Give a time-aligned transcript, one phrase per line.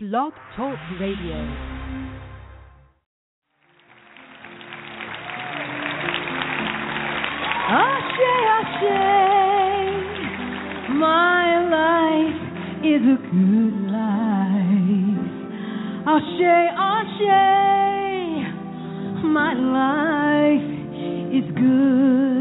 [0.00, 1.34] Blog Talk Radio.
[7.66, 8.94] Ashe, Ashe,
[10.94, 12.42] my life
[12.84, 15.18] is a good life.
[16.06, 17.42] Ashe, Ashe,
[19.24, 20.68] my life
[21.34, 22.37] is good.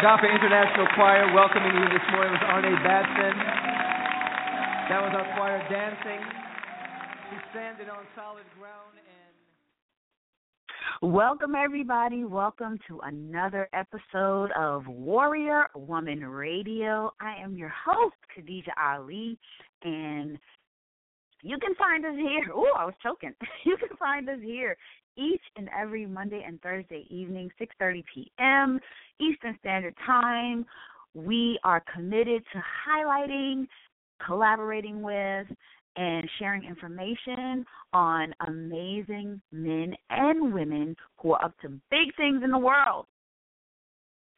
[0.00, 3.36] Agape International Choir welcoming you this morning was Arne Batson.
[4.88, 6.24] That was our choir dancing.
[7.30, 9.06] We standing on solid ground and
[11.12, 12.24] Welcome, everybody.
[12.24, 17.12] Welcome to another episode of Warrior Woman Radio.
[17.20, 19.38] I am your host, Khadijah Ali,
[19.82, 20.38] and
[21.42, 22.44] you can find us here.
[22.54, 23.34] Oh, I was choking.
[23.64, 24.76] You can find us here
[25.16, 28.80] each and every Monday and Thursday evening, 6:30 p.m.
[29.20, 30.64] Eastern Standard Time.
[31.14, 33.66] We are committed to highlighting,
[34.24, 35.46] collaborating with,
[35.96, 42.50] and sharing information on amazing men and women who are up to big things in
[42.50, 43.06] the world.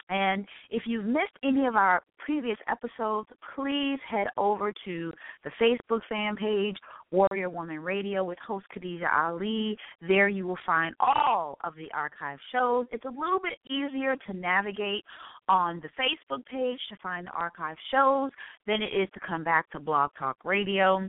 [0.09, 5.13] And if you've missed any of our previous episodes, please head over to
[5.45, 6.77] the Facebook fan page,
[7.11, 9.76] Warrior Woman Radio with host Khadijah Ali.
[10.06, 12.87] There you will find all of the archive shows.
[12.93, 15.05] It's a little bit easier to navigate
[15.49, 18.31] on the Facebook page to find the archive shows
[18.67, 21.09] than it is to come back to Blog Talk Radio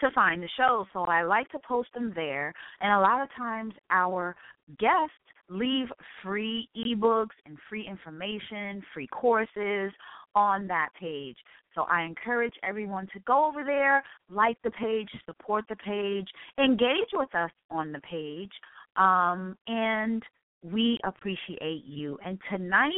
[0.00, 0.86] to find the shows.
[0.92, 2.52] So I like to post them there.
[2.80, 4.36] And a lot of times our
[4.78, 5.14] guests
[5.48, 5.88] leave
[6.22, 9.92] free ebooks and free information, free courses
[10.34, 11.36] on that page.
[11.74, 16.26] So I encourage everyone to go over there, like the page, support the page,
[16.58, 18.52] engage with us on the page,
[18.96, 20.22] um, and
[20.62, 22.18] we appreciate you.
[22.24, 22.94] And tonight's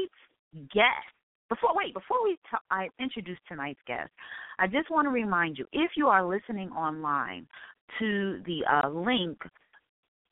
[0.72, 1.12] guest
[1.48, 4.10] before wait before we t- I introduce tonight's guest,
[4.58, 7.46] I just want to remind you if you are listening online
[7.98, 9.38] to the uh, link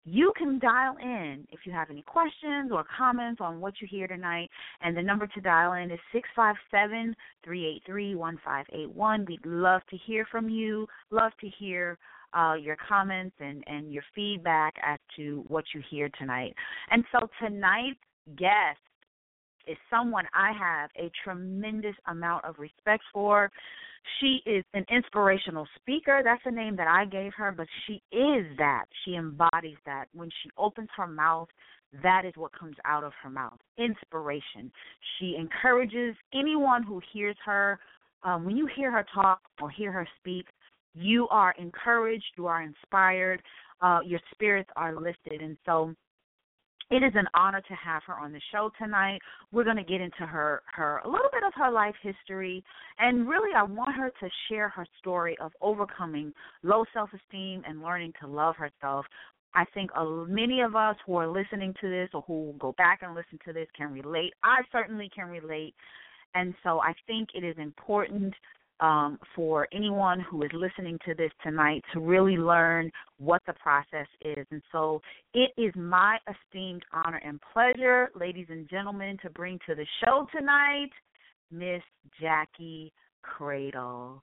[0.06, 4.06] you can dial in if you have any questions or comments on what you hear
[4.06, 4.48] tonight.
[4.80, 7.14] And the number to dial in is six five seven
[7.44, 9.26] three eight three one five eight one.
[9.26, 11.98] We'd love to hear from you, love to hear
[12.34, 16.54] uh, your comments and, and your feedback as to what you hear tonight.
[16.90, 17.98] And so tonight's
[18.36, 18.78] guest
[19.66, 23.50] is someone I have a tremendous amount of respect for.
[24.20, 26.20] She is an inspirational speaker.
[26.24, 28.84] That's the name that I gave her, but she is that.
[29.04, 30.06] She embodies that.
[30.14, 31.48] When she opens her mouth,
[32.02, 34.70] that is what comes out of her mouth inspiration.
[35.18, 37.78] She encourages anyone who hears her.
[38.22, 40.46] Um, when you hear her talk or hear her speak,
[40.94, 43.42] you are encouraged, you are inspired,
[43.80, 45.42] uh, your spirits are lifted.
[45.42, 45.94] And so
[46.90, 49.20] it is an honor to have her on the show tonight.
[49.50, 52.62] We're going to get into her her a little bit of her life history
[52.98, 58.12] and really I want her to share her story of overcoming low self-esteem and learning
[58.20, 59.04] to love herself.
[59.54, 59.90] I think
[60.28, 63.38] many of us who are listening to this or who will go back and listen
[63.46, 64.34] to this can relate.
[64.44, 65.74] I certainly can relate.
[66.34, 68.34] And so I think it is important
[68.80, 74.06] um, for anyone who is listening to this tonight to really learn what the process
[74.22, 74.46] is.
[74.50, 75.00] And so
[75.34, 80.26] it is my esteemed honor and pleasure, ladies and gentlemen, to bring to the show
[80.36, 80.90] tonight
[81.50, 81.82] Miss
[82.20, 82.92] Jackie
[83.22, 84.22] Credle.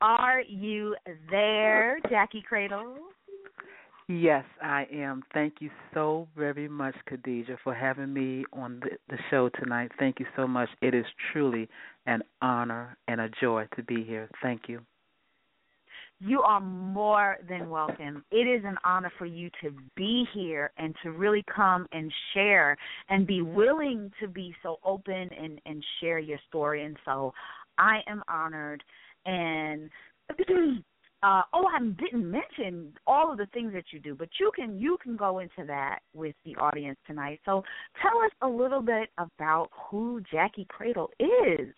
[0.00, 0.96] Are you
[1.30, 2.94] there, Jackie Credle?
[4.10, 5.22] Yes, I am.
[5.32, 9.92] Thank you so very much, Khadija, for having me on the, the show tonight.
[10.00, 10.68] Thank you so much.
[10.82, 11.68] It is truly
[12.06, 14.28] an honor and a joy to be here.
[14.42, 14.80] Thank you.
[16.18, 18.24] You are more than welcome.
[18.32, 22.76] It is an honor for you to be here and to really come and share
[23.10, 26.84] and be willing to be so open and, and share your story.
[26.84, 27.32] And so
[27.78, 28.82] I am honored.
[29.24, 29.88] And
[31.22, 34.78] uh, oh, I didn't mention all of the things that you do, but you can
[34.78, 37.40] you can go into that with the audience tonight.
[37.44, 37.62] So
[38.00, 41.68] tell us a little bit about who Jackie Credle is.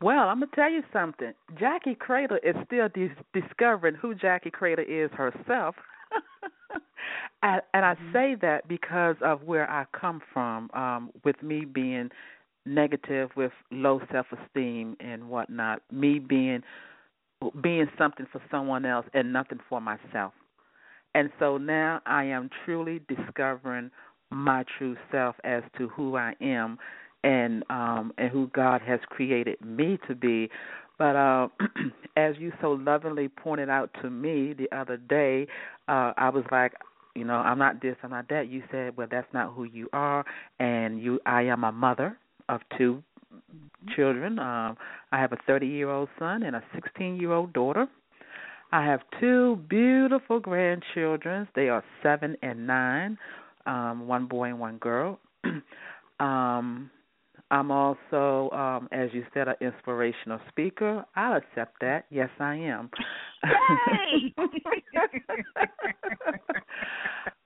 [0.00, 1.32] Well, I'm gonna tell you something.
[1.58, 5.74] Jackie Credle is still dis- discovering who Jackie Credle is herself,
[7.42, 8.12] and, and I Mm-hmm.
[8.12, 12.10] say that because of where I come from, um, with me being
[12.66, 16.62] negative, with low self-esteem and whatnot, me being
[17.62, 20.32] being something for someone else and nothing for myself.
[21.14, 23.90] And so now I am truly discovering
[24.30, 26.78] my true self as to who I am
[27.24, 30.50] and um and who God has created me to be.
[30.98, 31.48] But uh
[32.16, 35.46] as you so lovingly pointed out to me the other day,
[35.88, 36.72] uh I was like
[37.14, 38.48] you know, I'm not this, I'm not that.
[38.48, 40.22] You said, well, that's not who you are,
[40.60, 42.18] and you, I am a mother
[42.50, 43.02] of two
[43.94, 44.38] children.
[44.38, 44.76] Um,
[45.12, 47.86] I have a 30 year old son and a 16 year old daughter.
[48.72, 51.48] I have two beautiful grandchildren.
[51.54, 53.16] They are seven and nine,
[53.64, 55.20] um, one boy and one girl.
[56.20, 56.90] um,
[57.50, 61.04] I'm also, um, as you said, an inspirational speaker.
[61.14, 62.06] I'll accept that.
[62.10, 62.90] Yes, I am.
[63.44, 64.34] Yay!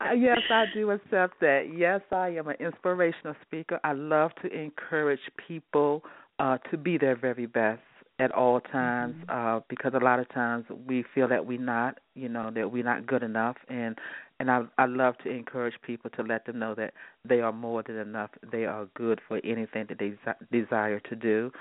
[0.01, 1.69] Uh, yes, I do accept that.
[1.77, 3.79] Yes, I am an inspirational speaker.
[3.85, 6.03] I love to encourage people
[6.39, 7.83] uh, to be their very best
[8.19, 12.29] at all times uh, because a lot of times we feel that we're not, you
[12.29, 13.99] know, that we're not good enough, and
[14.41, 16.95] and I I love to encourage people to let them know that
[17.25, 18.31] they are more than enough.
[18.51, 21.53] They are good for anything that they desi- desire to do.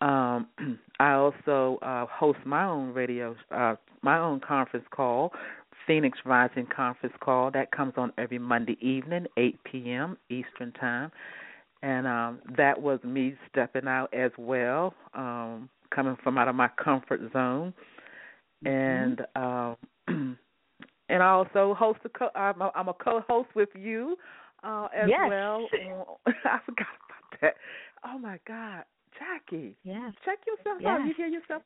[0.00, 0.48] Um,
[1.00, 5.32] I also uh, host my own radio, uh, my own conference call,
[5.86, 7.50] Phoenix Rising Conference Call.
[7.52, 10.16] That comes on every Monday evening, 8 p.m.
[10.28, 11.10] Eastern Time.
[11.82, 16.68] And um, that was me stepping out as well, um, coming from out of my
[16.82, 17.72] comfort zone.
[18.66, 19.76] And um,
[21.10, 24.16] and I also host a co- I'm a, I'm a co-host with you
[24.64, 25.20] uh, as Yes.
[25.22, 25.70] well.
[26.26, 27.54] I forgot about that.
[28.04, 28.84] Oh my God,
[29.18, 31.04] Jackie, yes, check yourself out.
[31.04, 31.62] You hear yourself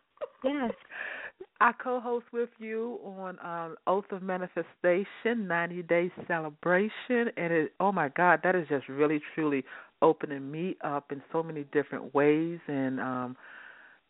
[0.44, 0.72] yes.
[1.60, 7.92] I co-host with you on um, Oath of Manifestation, 90 Day Celebration, and it, oh
[7.92, 9.64] my God, that is just really truly
[10.02, 13.36] opening me up in so many different ways, and um,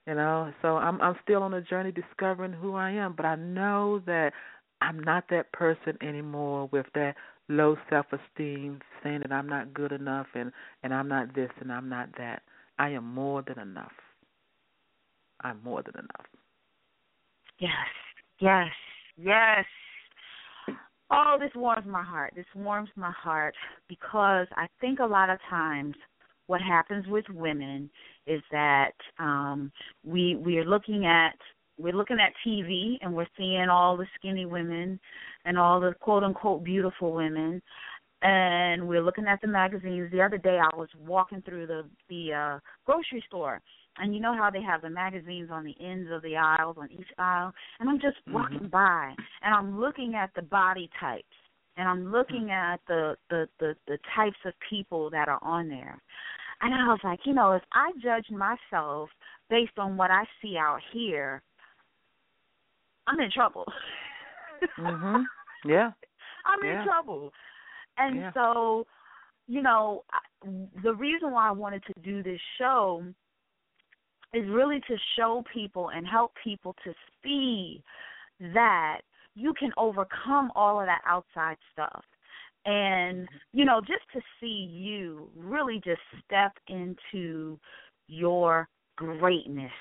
[0.07, 3.37] you know, so I'm I'm still on a journey discovering who I am, but I
[3.37, 4.33] know that
[4.81, 7.15] I'm not that person anymore with that
[7.49, 11.89] low self-esteem, saying that I'm not good enough and and I'm not this and I'm
[11.89, 12.43] not that.
[12.79, 13.93] I am more than enough.
[15.41, 16.27] I'm more than enough.
[17.59, 17.73] Yes,
[18.41, 18.71] yes,
[19.17, 19.65] yes.
[21.11, 22.35] Oh, this warms my heart.
[22.37, 23.55] This warms my heart
[23.89, 25.95] because I think a lot of times
[26.47, 27.91] what happens with women
[28.27, 29.73] is that um
[30.05, 31.37] we we are looking at
[31.79, 34.99] we're looking at TV and we're seeing all the skinny women
[35.45, 37.63] and all the quote unquote beautiful women
[38.23, 40.11] and we're looking at the magazines.
[40.11, 43.61] The other day I was walking through the the uh grocery store
[43.99, 46.91] and you know how they have the magazines on the ends of the aisles on
[46.91, 48.35] each aisle and I'm just Mhm.
[48.35, 51.37] walking by and I'm looking at the body types
[51.77, 55.99] and I'm looking at the the the the types of people that are on there.
[56.61, 59.11] And I was like, you know, if I judge myself
[59.49, 61.41] based on what I see out here,
[63.09, 63.65] I'm in trouble.
[64.79, 65.25] Mhm.
[65.65, 65.91] Yeah.
[66.45, 66.81] I'm Yeah.
[66.81, 67.33] in trouble.
[67.97, 68.33] And Yeah.
[68.33, 68.87] so,
[69.49, 70.21] you know, I-
[70.83, 73.05] the reason why I wanted to do this show
[74.33, 77.83] is really to show people and help people to see
[78.39, 79.01] that
[79.35, 82.05] you can overcome all of that outside stuff.
[82.65, 87.59] And, you know, just to see you really just step into
[88.07, 89.73] your greatness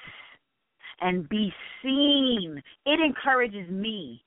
[1.02, 2.62] and be seen.
[2.86, 4.24] It encourages me.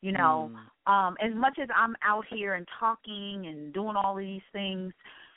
[0.00, 0.92] You know, Mm.
[0.92, 4.92] um as much as I'm out here and talking and doing all of these things,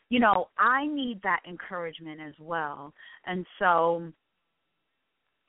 [0.09, 2.93] you know, I need that encouragement as well.
[3.25, 4.11] And so,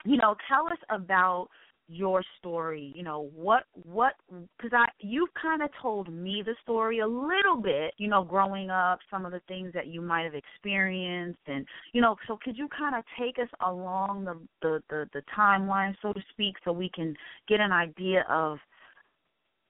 [0.04, 1.48] you know, tell us about
[1.92, 2.92] your story.
[2.94, 4.14] You know, what what
[4.60, 8.70] cuz I you've kind of told me the story a little bit, you know, growing
[8.70, 12.56] up, some of the things that you might have experienced and you know, so could
[12.56, 16.72] you kind of take us along the the the, the timeline so to speak so
[16.72, 17.16] we can
[17.48, 18.58] get an idea of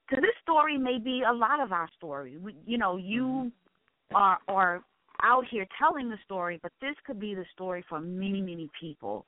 [0.09, 2.37] because this story may be a lot of our story.
[2.37, 4.17] We, you know, you mm-hmm.
[4.17, 4.83] are are
[5.23, 9.25] out here telling the story, but this could be the story for many, many people.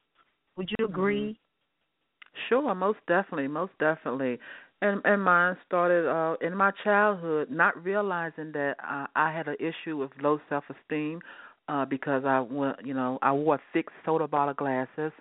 [0.56, 0.94] Would you mm-hmm.
[0.94, 1.40] agree?
[2.48, 4.38] Sure, most definitely, most definitely.
[4.82, 9.56] And and mine started uh in my childhood, not realizing that uh, I had an
[9.60, 11.20] issue with low self-esteem
[11.68, 15.12] uh because I went, you know, I wore thick soda bottle glasses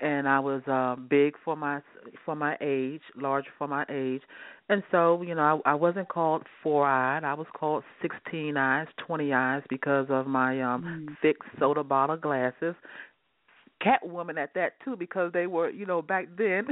[0.00, 1.80] and I was uh big for my
[2.24, 4.22] for my age, large for my age.
[4.68, 7.24] And so, you know, I, I wasn't called four-eyed.
[7.24, 11.16] I was called 16 eyes, 20 eyes because of my um Mm.
[11.20, 12.74] thick soda bottle glasses.
[13.82, 16.66] Catwoman at that too, because they were, you know, back then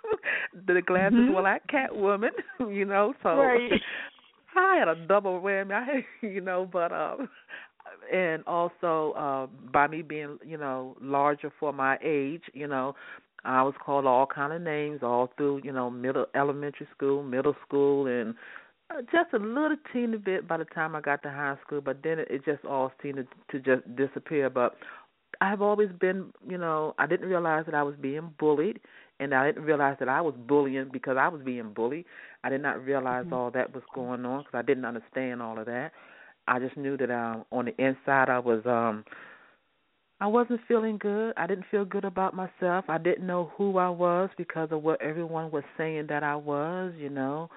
[0.66, 1.28] the glasses Mhm.
[1.28, 3.14] were like Catwoman, you know.
[3.22, 3.72] So Right.
[4.56, 7.28] I had a double whammy, I had, you know, but um,
[8.12, 12.94] and also uh by me being, you know, larger for my age, you know,
[13.44, 17.54] I was called all kind of names all through, you know, middle elementary school, middle
[17.66, 18.34] school, and
[18.90, 21.80] uh, just a little teeny bit by the time I got to high school.
[21.80, 24.50] But then it, it just all seemed to, to just disappear.
[24.50, 24.74] But
[25.40, 28.80] I've always been, you know, I didn't realize that I was being bullied,
[29.20, 32.06] and I didn't realize that I was bullying because I was being bullied.
[32.44, 33.32] I did not realize Mhm.
[33.32, 35.92] all that was going on because I didn't understand all of that.
[36.46, 39.04] I just knew that um on the inside I was um
[40.20, 41.32] I wasn't feeling good.
[41.36, 42.84] I didn't feel good about myself.
[42.88, 46.92] I didn't know who I was because of what everyone was saying that I was,
[46.96, 47.50] you know,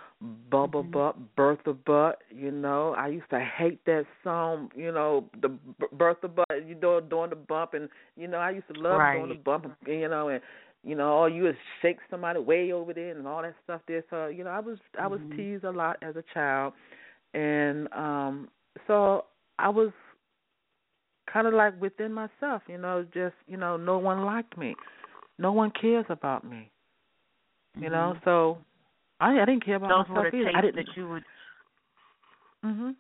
[0.52, 0.92] Bubba Mhm.
[0.92, 2.94] Butt, Bertha Butt, you know.
[2.94, 7.30] I used to hate that song, you know, the B- Bertha Butt, you know, doing
[7.32, 10.42] the bump and you know, I used to love doing the bump, you know, and
[10.84, 14.04] you know, all you would shake somebody way over there and all that stuff there.
[14.10, 15.36] So, you know, I was I was Mhm.
[15.36, 16.74] teased a lot as a child.
[17.34, 18.50] And um
[18.88, 19.26] so
[19.58, 19.92] I was
[21.32, 24.76] kind of like within myself, you know, just, you know, no one liked me.
[25.38, 26.70] No one cares about me.
[27.80, 28.24] You know, Mhm.
[28.26, 28.58] so
[29.20, 30.50] I I didn't care about those were the either.
[30.50, 31.24] I tapes didn't that you would.
[32.64, 32.96] Mhm.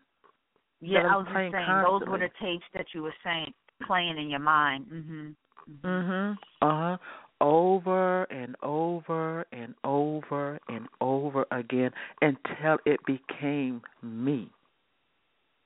[0.79, 4.29] Yeah, I was just saying those were the tapes that you were saying playing in
[4.29, 4.85] your mind.
[4.87, 5.35] Mhm.
[5.83, 6.37] Mhm.
[6.61, 6.97] Uh-huh.
[7.39, 14.49] Over and over and over and over again until it became me.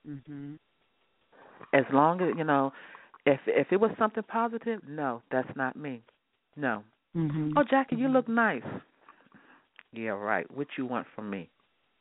[0.07, 0.57] Mhm.
[1.75, 2.73] As long as, you know,
[3.25, 6.03] if if it was something positive, no, that's not me.
[6.55, 6.83] No.
[7.15, 7.53] Mhm.
[7.57, 8.13] Oh, Jackie, you Mhm.
[8.13, 8.63] look nice.
[9.93, 10.49] Yeah, right.
[10.51, 11.49] What you want from me?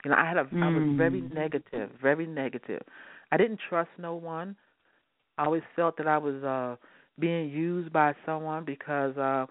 [0.05, 1.31] You know, I had a I was very Mm.
[1.33, 2.83] negative, very negative.
[3.33, 4.57] I didn't trust no one.
[5.39, 6.77] I always felt that I was uh
[7.19, 9.47] being used by someone because uh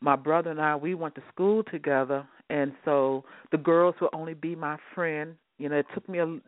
[0.00, 4.34] my brother and I we went to school together and so the girls would only
[4.34, 5.36] be my friend.
[5.58, 6.38] You know, it took me a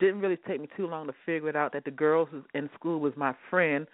[0.00, 3.00] didn't really take me too long to figure it out that the girls in school
[3.00, 3.86] was my friend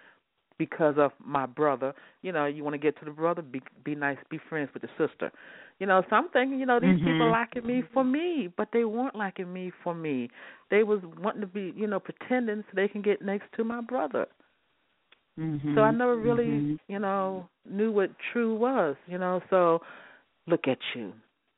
[0.58, 1.92] because of my brother.
[2.22, 4.82] You know, you want to get to the brother, be be nice, be friends with
[4.82, 5.30] the sister.
[5.78, 7.30] You know, so I'm thinking, you know, these people Mhm.
[7.30, 10.30] liking me for me, but they weren't liking me for me.
[10.70, 13.80] They was wanting to be, you know, pretending so they can get next to my
[13.80, 14.26] brother.
[15.36, 15.60] Mhm.
[15.74, 16.78] So I never really, Mhm.
[16.88, 19.40] you know, knew what true was, you know.
[19.50, 19.80] So
[20.46, 21.12] look at you,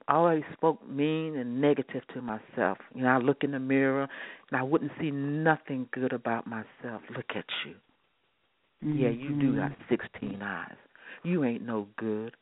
[0.08, 2.78] I always spoke mean and negative to myself.
[2.94, 4.08] You know, I look in the mirror
[4.50, 7.02] and I wouldn't see nothing good about myself.
[7.14, 7.74] Look at you.
[8.84, 9.02] Mm-hmm.
[9.02, 10.76] Yeah, you do got 16 eyes.
[11.24, 12.34] You ain't no good.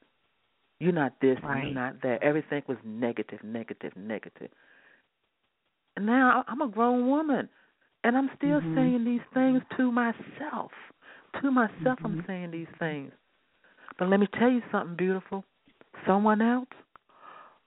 [0.78, 1.64] You're not this, Right.
[1.64, 2.22] you're not that.
[2.22, 4.50] Everything was negative, negative, negative.
[5.96, 7.48] And now I'm a grown woman,
[8.04, 8.74] and I'm still Mhm.
[8.74, 10.70] saying these things to myself.
[11.40, 12.26] To myself, I'm Mhm.
[12.26, 13.12] saying these things.
[13.98, 15.44] But let me tell you something beautiful.
[16.06, 16.68] Someone else,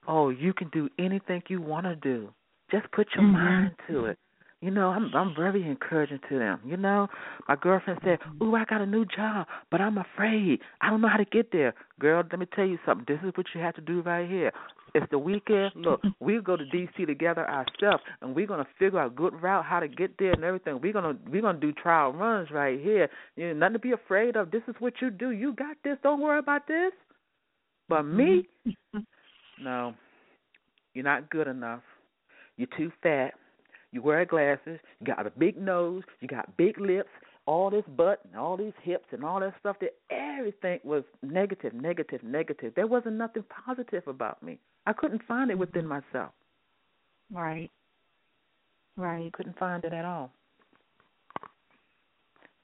[0.09, 2.33] oh, you can do anything you want to do.
[2.71, 3.33] Just put your Mhm.
[3.33, 4.17] mind to it.
[4.61, 6.59] You know, I'm I'm very encouraging to them.
[6.65, 7.07] You know,
[7.47, 8.43] my girlfriend said, mm-hmm.
[8.43, 10.59] "Ooh, I got a new job, but I'm afraid.
[10.81, 13.05] I don't know how to get there." Girl, let me tell you something.
[13.07, 14.51] This is what you have to do right here.
[14.93, 15.71] It's the weekend.
[15.75, 16.25] Look, mm-hmm.
[16.25, 19.79] we'll go to DC together ourselves, and we're gonna figure out a good route how
[19.79, 20.81] to get there and everything.
[20.81, 23.09] We're gonna we're gonna do trial runs right here.
[23.37, 24.51] You know, nothing to be afraid of.
[24.51, 25.31] This is what you do.
[25.31, 25.97] You got this.
[26.03, 26.91] Don't worry about this.
[27.87, 28.99] But me, mm-hmm.
[29.61, 29.93] no,
[30.93, 31.81] you're not good enough.
[32.57, 33.33] You're too fat.
[33.91, 34.79] You wear glasses.
[34.99, 36.03] You got a big nose.
[36.19, 37.09] You got big lips.
[37.45, 39.77] All this butt and all these hips and all that stuff.
[39.81, 42.73] That everything was negative, negative, negative.
[42.75, 44.59] There wasn't nothing positive about me.
[44.85, 45.61] I couldn't find it mm-hmm.
[45.61, 46.31] within myself.
[47.31, 47.71] Right.
[48.97, 49.23] Right.
[49.23, 50.31] You couldn't find it at all.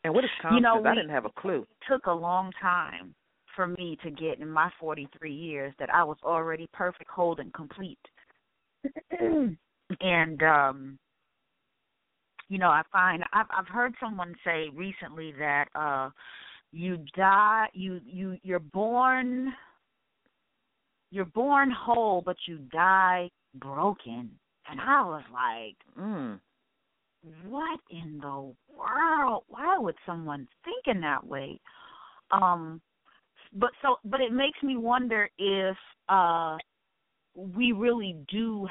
[0.03, 0.91] And what is You know, confidence?
[0.91, 1.65] I didn't have a clue.
[1.89, 3.15] took a long time
[3.55, 7.53] for me to get in my 43 years that I was already perfect, whole, and
[7.53, 7.99] complete.
[10.01, 10.99] and um
[12.47, 16.09] you know, I find I've I've heard someone say recently that uh
[16.71, 19.53] you die you you you're born
[21.11, 24.29] you're born whole but you die broken.
[24.69, 26.39] And I was like, Mm.
[27.45, 29.43] what in the world?
[29.47, 31.59] Why would someone think in that way?
[32.31, 32.81] Um
[33.55, 35.77] but so but it makes me wonder if
[36.09, 36.57] uh
[37.35, 38.67] we really do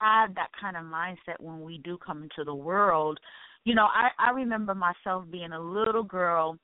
[0.00, 3.18] have that kind of mindset when we do come into the world.
[3.64, 6.56] You know, I I remember myself being a little girl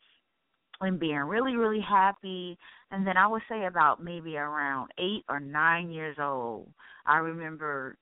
[0.80, 2.56] and being really really happy
[2.90, 6.68] and then I would say about maybe around 8 or 9 years old,
[7.06, 7.96] I remember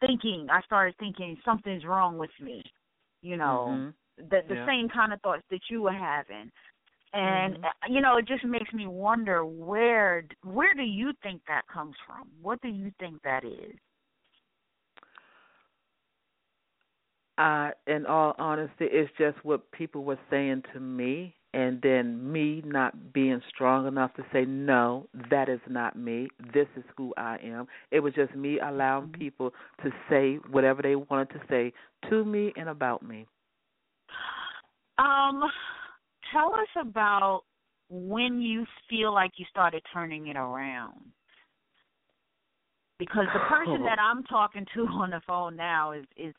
[0.00, 2.62] thinking I started thinking something's wrong with me.
[3.22, 3.94] You know, Mhm.
[4.18, 4.66] the the Yeah.
[4.66, 6.50] same kind of thoughts that you were having
[7.12, 7.64] and Mhm.
[7.64, 11.94] uh, you know it just makes me wonder where where do you think that comes
[12.06, 13.74] from what do you think that is
[17.38, 22.62] Uh, in all honesty, it's just what people were saying to me, and then me
[22.64, 26.28] not being strong enough to say, no, that is not me.
[26.52, 27.66] This is who I am.
[27.92, 29.18] It was just me allowing Mhm.
[29.18, 31.72] people to say whatever they wanted to say
[32.10, 33.26] to me and about me.
[34.98, 35.42] um
[36.32, 37.42] tell us about
[37.90, 40.94] when you feel like you started turning it around
[42.98, 46.34] because the person that I'm talking to on the phone now is is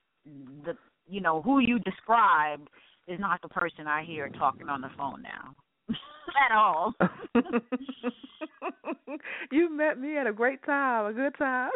[0.65, 0.75] the
[1.07, 2.67] you know who you described
[3.07, 5.55] is not the person I hear talking on the phone now
[6.49, 6.93] at all.
[9.51, 11.71] you met me at a great time, a good time.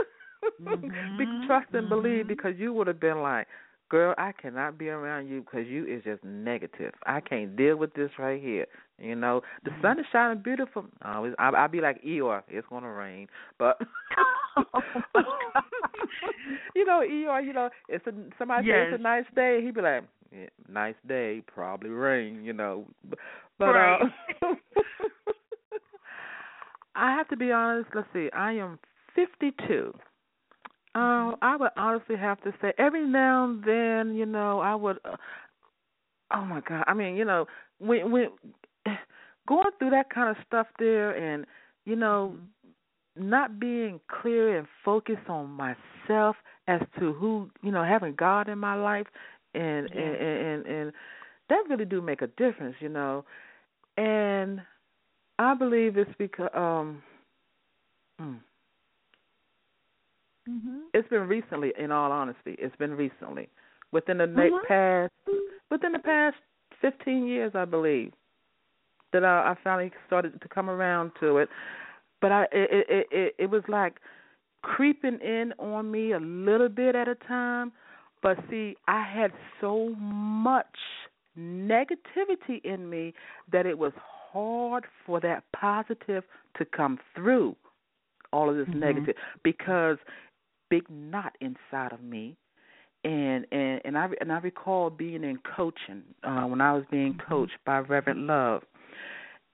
[1.18, 2.28] Be trust and believe mhm.
[2.28, 3.48] because you would have been like,
[3.90, 6.94] "Girl, I cannot be around you because you is just negative.
[7.06, 8.66] I can't deal with this right here."
[9.00, 9.82] You know, the Mhm.
[9.82, 10.86] sun is shining beautiful.
[11.04, 12.44] Oh, I, I'll be like Eeyore.
[12.50, 13.80] It's gonna rain, but
[16.76, 17.44] you know, Eeyore.
[17.46, 18.84] You know, it's a somebody say Yes.
[18.84, 19.62] it's a nice day.
[19.64, 23.20] He'd be like, yeah, "Nice day, probably rain." You know, but,
[23.60, 23.76] but Right.
[23.76, 24.10] uh,
[26.96, 27.90] I have to be honest.
[27.94, 28.30] Let's see.
[28.34, 28.80] I am
[29.16, 29.94] 52.
[30.96, 35.00] Uh, I would honestly have to say every now and then, you know, I would.
[35.04, 35.16] Uh,
[36.34, 36.84] oh my God!
[36.88, 37.48] I mean, you know,
[37.80, 38.30] when when
[39.48, 41.46] going through that kind of stuff there, and
[41.86, 42.36] you know,
[43.16, 46.36] not being clear and focused on myself
[46.68, 49.08] as to who, you know, having God in my life,
[49.54, 50.02] and Yeah.
[50.02, 50.16] and,
[50.48, 50.94] and and
[51.50, 53.26] that really do make a difference, you know,
[53.98, 54.62] and
[55.40, 57.02] I believe it's because um.
[58.20, 58.36] hmm.
[60.48, 60.82] Mhm.
[60.94, 62.56] It's been recently, in all honesty.
[62.60, 63.50] It's been recently,
[63.92, 64.64] within the Mhm.
[64.68, 65.14] past,
[65.70, 66.38] within the past
[66.82, 68.14] fifteen years, I believe,
[69.12, 71.50] that I, I finally started to come around to it.
[72.20, 74.00] But I, it, it, it, it was like
[74.62, 77.72] creeping in on me a little bit at a time.
[78.22, 80.78] But see, I had so much
[81.38, 83.14] negativity in me
[83.52, 83.92] that it was
[84.32, 86.24] hard for that positive
[86.58, 87.56] to come through
[88.32, 88.80] all of this Mhm.
[88.80, 89.98] negative because
[90.74, 92.36] big knot inside of me.
[93.04, 97.14] And and and I and I recall being in coaching uh when I was being
[97.14, 97.28] Mhm.
[97.30, 98.64] coached by Reverend Love.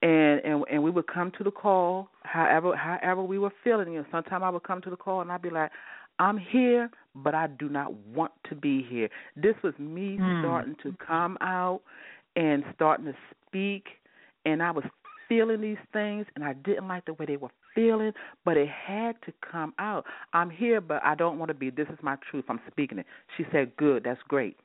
[0.01, 3.93] And and and we would come to the call however however we were feeling.
[3.93, 5.71] You know sometimes i would come to the call and i'd be like
[6.19, 9.09] i'm here but i do not want to be here.
[9.35, 10.39] This was me Mm.
[10.39, 11.81] starting to come out
[12.35, 13.83] and starting to speak.
[14.45, 14.85] And i was
[15.27, 18.11] feeling these things and i didn't like the way they were feeling
[18.45, 21.87] but it had to come out i'm here but i don't want to be this
[21.89, 23.05] is my truth i'm speaking it
[23.37, 24.57] she said good that's great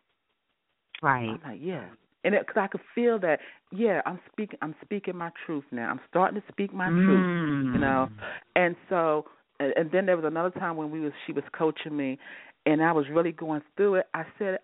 [1.02, 1.28] Right.
[1.28, 1.84] I'm like, yeah,
[2.24, 3.40] and because I could feel that,
[3.70, 5.90] yeah, I'm speaking, I'm speaking my truth now.
[5.90, 7.74] I'm starting to speak my truth, Mm.
[7.74, 8.08] you know.
[8.56, 9.26] And so,
[9.60, 12.18] and, and then there was another time when we was, she was coaching me,
[12.64, 14.06] and I was really going through it.
[14.14, 14.58] I said,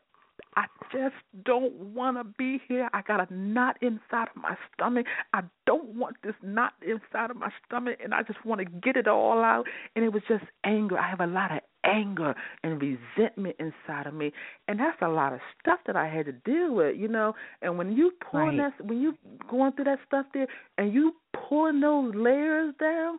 [0.57, 2.89] I just don't want to be here.
[2.93, 5.07] I got a knot inside of my stomach.
[5.33, 8.97] I don't want this knot inside of my stomach, and I just want to get
[8.97, 9.67] it all out.
[9.95, 10.99] And it was just anger.
[10.99, 14.33] I have a lot of anger and resentment inside of me,
[14.69, 17.35] and that's a lot of stuff that I had to deal with, you know.
[17.63, 18.73] And when you pulling Right.
[18.79, 19.15] that, when you
[19.49, 20.47] going through that stuff there,
[20.79, 21.15] and you
[21.49, 23.19] pulling those layers down,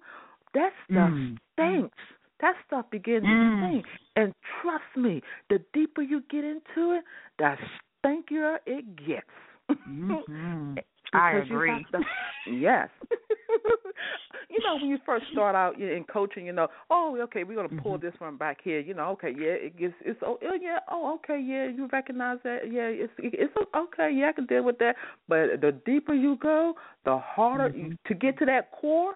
[0.54, 1.38] that stuff Mm.
[1.54, 1.98] stinks.
[2.42, 3.60] That stuff begins Mm.
[3.60, 3.86] to stink.
[4.16, 7.04] And trust me, the deeper you get into it,
[7.38, 7.56] the
[8.04, 9.28] stinkier it gets.
[9.70, 10.78] Mhm.
[11.14, 11.86] I agree.
[11.92, 12.06] to-
[12.48, 12.90] yes.
[14.50, 17.82] you know, when you first start out in coaching, you know, oh, okay, we're gonna
[17.82, 18.02] pull Mhm.
[18.02, 18.80] this one back here.
[18.80, 22.40] You know, okay, yeah, it gets, it's, oh, oh, yeah, oh, okay, yeah, you recognize
[22.44, 24.96] that, yeah, it's, it's okay, yeah, I can deal with that.
[25.28, 27.98] But the deeper you go, the harder you, Mhm.
[28.06, 29.16] to get to that core.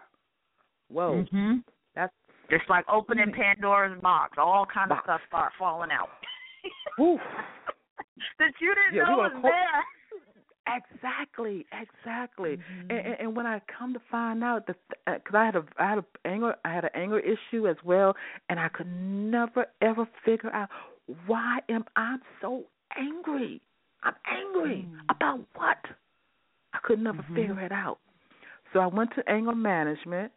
[0.90, 1.64] Whoa, Mhm.
[2.50, 5.06] Just like opening Pandora's box, all kind of Box.
[5.06, 6.10] stuff start falling out.
[8.40, 9.84] that you didn't Yeah, know was call- there.
[10.68, 12.58] Exactly, exactly.
[12.58, 12.80] Mhm.
[12.90, 15.90] And, and and when I come to find out that because I had a I
[15.90, 18.16] had a anger I had an anger issue as well,
[18.50, 20.70] and I could never ever figure out
[21.28, 22.64] why am I so
[22.98, 23.62] angry?
[24.02, 25.02] I'm angry Mm.
[25.10, 25.78] about what?
[26.74, 27.36] I could never Mhm.
[27.36, 28.00] figure it out.
[28.74, 30.32] So I went to anger management.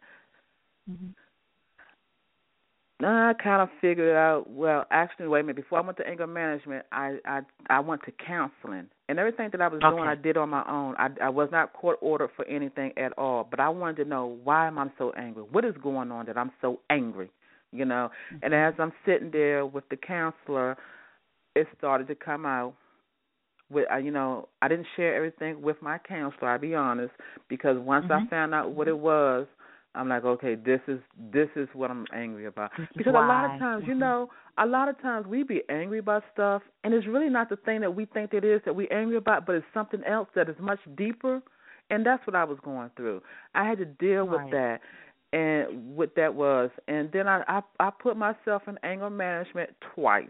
[3.01, 4.49] I kind of figured it out.
[4.49, 5.55] Well, actually, wait a minute.
[5.55, 9.61] Before I went to anger management, I I I went to counseling, and everything that
[9.61, 10.95] I was doing, I did on my own.
[10.97, 13.47] I I was not court ordered for anything at all.
[13.49, 15.43] But I wanted to know why am I so angry?
[15.43, 17.29] What is going on that I'm so angry?
[17.71, 18.09] You know.
[18.41, 20.75] And as I'm sitting there with the counselor,
[21.55, 22.73] it started to come out.
[23.71, 26.49] With uh, you know, I didn't share everything with my counselor.
[26.49, 27.13] I'll be honest,
[27.47, 28.29] because once I Mhm.
[28.29, 29.47] found out what it was,
[29.95, 30.99] I'm like, okay, this is
[31.31, 32.71] this is what I'm angry about.
[32.97, 33.95] Because a lot of times, you Mhm.
[33.95, 37.55] know, a lot of times we be angry about stuff, and it's really not the
[37.57, 40.49] thing that we think it is that we're angry about, but it's something else that
[40.49, 41.41] is much deeper.
[41.89, 43.21] And that's what I was going through.
[43.55, 44.29] I had to deal Right.
[44.29, 44.79] with that,
[45.33, 50.29] and what that was, and then I I, I put myself in anger management twice.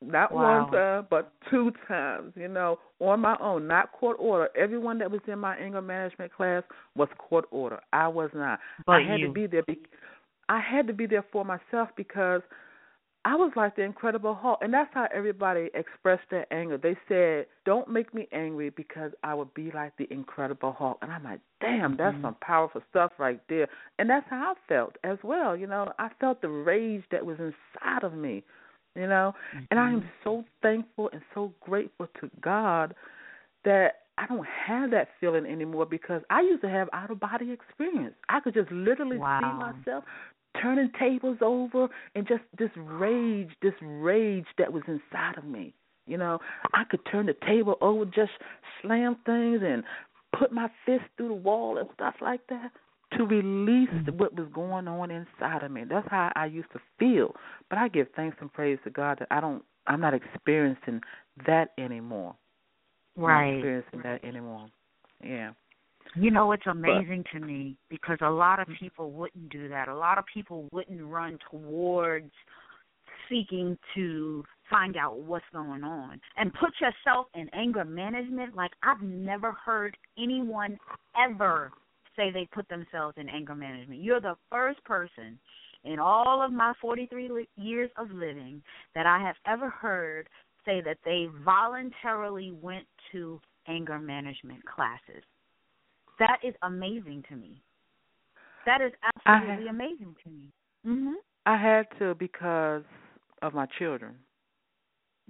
[0.00, 0.62] Not Wow.
[0.62, 4.48] one time, but two times, you know, on my own, not court order.
[4.56, 6.62] Everyone that was in my anger management class
[6.94, 7.80] was court order.
[7.92, 8.60] I was not.
[8.86, 9.28] But I had you.
[9.28, 9.62] to be there.
[9.64, 9.82] Be-
[10.48, 12.42] I had to be there for myself because
[13.24, 16.76] I was like the Incredible Hulk, and that's how everybody expressed their anger.
[16.76, 21.12] They said, "Don't make me angry because I would be like the Incredible Hulk." And
[21.12, 22.22] I'm like, "Damn, that's Mhm.
[22.22, 23.68] some powerful stuff right there."
[23.98, 25.56] And that's how I felt as well.
[25.56, 28.42] You know, I felt the rage that was inside of me.
[28.94, 29.34] You know,
[29.70, 30.08] and I am Mhm.
[30.22, 32.94] so thankful and so grateful to God
[33.64, 37.50] that I don't have that feeling anymore because I used to have out of body
[37.52, 38.14] experience.
[38.28, 39.38] I could just literally Wow.
[39.40, 40.04] see myself
[40.60, 45.74] turning tables over and just this rage, this rage that was inside of me.
[46.06, 46.38] You know,
[46.74, 48.32] I could turn the table over, just
[48.82, 49.84] slam things and
[50.38, 52.72] put my fist through the wall and stuff like that
[53.16, 54.16] to release Mhm.
[54.16, 55.84] what was going on inside of me.
[55.84, 57.34] That's how I used to feel.
[57.68, 61.02] But I give thanks and praise to God that I don't I'm not experiencing
[61.44, 62.36] that anymore.
[63.16, 63.54] I'm not Right.
[63.54, 64.68] experiencing that anymore.
[65.20, 65.54] Yeah.
[66.14, 69.88] You know, it's amazing to me because a lot of people wouldn't do that.
[69.88, 72.32] A lot of people wouldn't run towards
[73.28, 78.54] seeking to find out what's going on and put yourself in anger management.
[78.54, 80.78] Like, I've never heard anyone
[81.16, 81.72] ever
[82.16, 84.02] say they put themselves in anger management.
[84.02, 85.38] You're the first person
[85.84, 88.62] in all of my 43 li- years of living
[88.94, 90.28] that I have ever heard
[90.64, 95.24] say that they voluntarily went to anger management classes.
[96.18, 97.62] That is amazing to me.
[98.64, 100.52] That is absolutely amazing to me.
[100.86, 101.14] Mhm.
[101.46, 102.84] I had to because
[103.42, 104.24] of my children.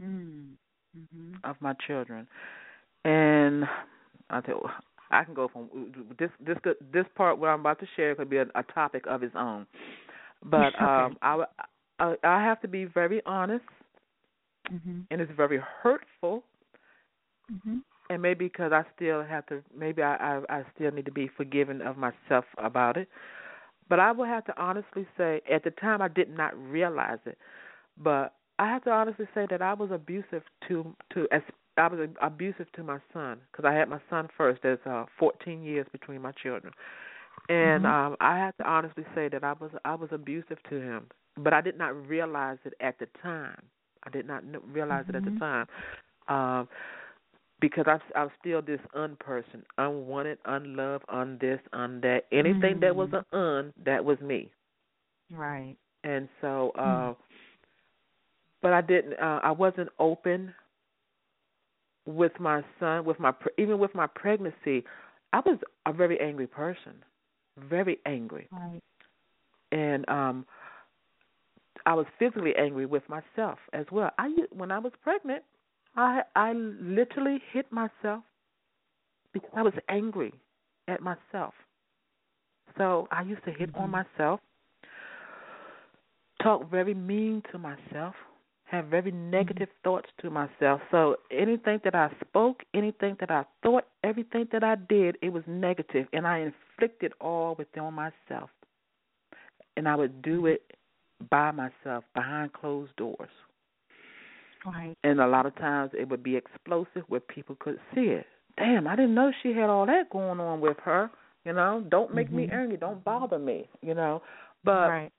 [0.00, 0.56] Mm.
[0.96, 1.40] Mhm.
[1.44, 2.28] Of my children.
[3.04, 3.68] And
[4.30, 4.70] I tell
[5.12, 5.68] I can go from
[6.18, 6.58] this this
[6.92, 9.66] this part what I'm about to share could be a, a topic of its own.
[10.44, 11.06] But Okay.
[11.06, 11.44] um I,
[12.00, 13.64] I I have to be very honest
[14.70, 15.06] Mhm.
[15.10, 16.44] and it's very hurtful
[17.50, 17.82] Mhm.
[18.10, 21.28] and maybe because I still have to, maybe I, I I still need to be
[21.36, 23.08] forgiven of myself about it.
[23.88, 27.38] But I will have to honestly say, at the time, I did not realize it,
[27.98, 31.42] but I have to honestly say that I was abusive to to as
[31.76, 34.62] I was abusive to my son because I had my son first.
[34.62, 36.72] There's uh 14 years between my children,
[37.48, 37.86] and Mhm.
[37.86, 41.06] um I have to honestly say that I was I was abusive to him,
[41.36, 43.60] but I did not realize it at the time.
[44.04, 45.38] I did not realize it at the Mhm.
[45.38, 45.66] time,
[46.28, 46.68] um,
[47.60, 52.24] because I, I was still this unperson, unwanted, unloved, un this, un that.
[52.32, 53.12] Anything that was Mhm.
[53.12, 54.50] an un, that was me.
[55.30, 55.76] Right.
[56.04, 57.14] And so, uh,
[58.62, 59.14] but I didn't.
[59.14, 60.54] Uh, I wasn't open
[62.06, 64.84] with my son, with my even with my pregnancy.
[65.32, 67.04] I was a very angry person,
[67.58, 68.80] very angry, Right.
[69.72, 70.46] and um,
[71.86, 74.10] I was physically angry with myself as well.
[74.18, 75.44] I when I was pregnant,
[75.96, 78.24] I I literally hit myself
[79.32, 80.32] because I was angry
[80.88, 81.54] at myself.
[82.76, 83.92] So I used to hit on Mhm.
[83.92, 84.40] myself,
[86.42, 88.14] talk very mean to myself,
[88.72, 90.80] have very negative thoughts to myself.
[90.90, 95.42] So anything that I spoke, anything that I thought, everything that I did, it was
[95.46, 98.50] negative, and I inflicted all within myself.
[99.76, 100.62] And I would do it
[101.30, 103.30] by myself behind closed doors.
[104.64, 104.96] Right.
[105.04, 108.26] And a lot of times it would be explosive where people could see it.
[108.56, 111.10] Damn, I didn't know she had all that going on with her.
[111.44, 112.52] You know, don't make me Mhm.
[112.52, 112.76] angry.
[112.76, 113.68] Don't bother me.
[113.82, 114.22] You know,
[114.64, 115.12] but right.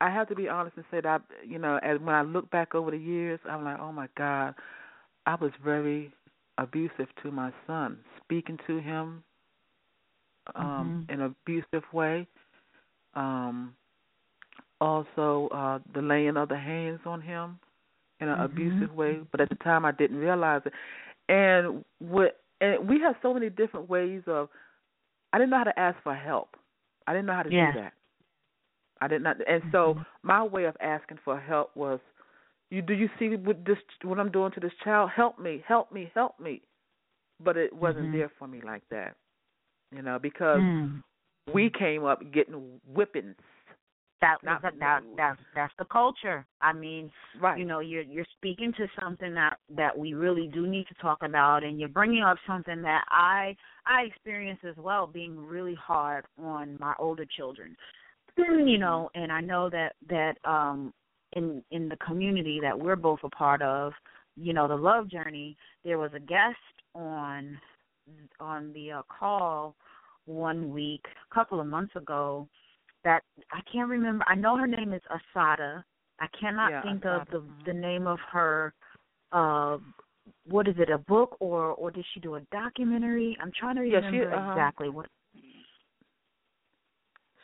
[0.00, 2.74] I have to be honest and say that you know, as when I look back
[2.74, 4.54] over the years, I'm like, oh my God,
[5.26, 6.12] I was very
[6.58, 9.22] abusive to my son, speaking to him
[10.54, 11.08] um Mhm.
[11.08, 12.26] in an abusive way.
[13.14, 13.74] Um
[14.80, 17.58] also uh the laying of the hands on him
[18.20, 18.40] in an Mhm.
[18.40, 20.72] abusive way, but at the time I didn't realize it.
[21.28, 24.48] And what and we have so many different ways of
[25.32, 26.56] I didn't know how to ask for help.
[27.06, 27.72] I didn't know how to Yeah.
[27.72, 27.92] do that.
[29.00, 30.06] I did not, and so Mhm.
[30.22, 32.00] my way of asking for help was,
[32.70, 35.10] "You do you see what this what I'm doing to this child?
[35.10, 36.62] Help me, help me, help me."
[37.40, 38.12] But it wasn't Mhm.
[38.12, 39.16] there for me like that,
[39.90, 41.02] you know, because Mm.
[41.52, 43.36] we came up getting whippings.
[44.20, 46.44] That, Not- that that that's that's the culture.
[46.60, 47.58] I mean, Right.
[47.58, 51.22] you know, you're you're speaking to something that that we really do need to talk
[51.22, 56.26] about, and you're bringing up something that I I experienced as well, being really hard
[56.36, 57.74] on my older children.
[58.48, 60.92] You know, and I know that that um
[61.32, 63.92] in in the community that we're both a part of,
[64.36, 65.56] you know, the love journey.
[65.84, 66.56] There was a guest
[66.94, 67.58] on
[68.40, 69.76] on the uh, call
[70.26, 72.48] one week, a couple of months ago,
[73.04, 73.22] that
[73.52, 74.24] I can't remember.
[74.28, 75.82] I know her name is Asada.
[76.20, 77.20] I cannot Yeah, think Asada.
[77.22, 78.74] of the the name of her.
[79.32, 79.78] Uh,
[80.46, 80.90] what is it?
[80.90, 83.36] A book or or did she do a documentary?
[83.40, 84.50] I'm trying to Yeah, she, remember uh-huh.
[84.52, 85.06] exactly what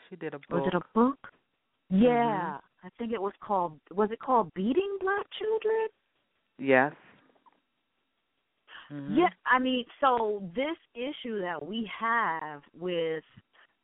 [0.09, 0.51] She did a book.
[0.51, 0.75] was it.
[0.75, 1.19] A book?
[1.92, 2.05] Mm-hmm.
[2.05, 3.79] Yeah, I think it was called.
[3.95, 5.88] Was it called Beating Black Children?
[6.59, 6.92] Yes.
[8.90, 9.16] Mhm.
[9.16, 13.25] Yeah, I mean, so this issue that we have with,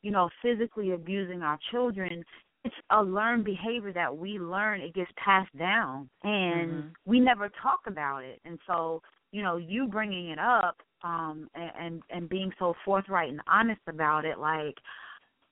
[0.01, 2.23] you know, physically abusing our children,
[2.63, 4.81] it's a learned behavior that we learn.
[4.81, 6.95] It gets passed down, and Mhm.
[7.05, 8.39] we never talk about it.
[8.45, 13.29] And so, you know, you bringing it up, um, and and, and being so forthright
[13.29, 14.79] and honest about it, like,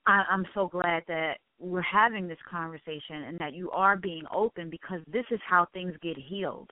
[0.08, 4.70] I, I'm so glad that we're having this conversation and that you are being open
[4.70, 6.72] because this is how things get healed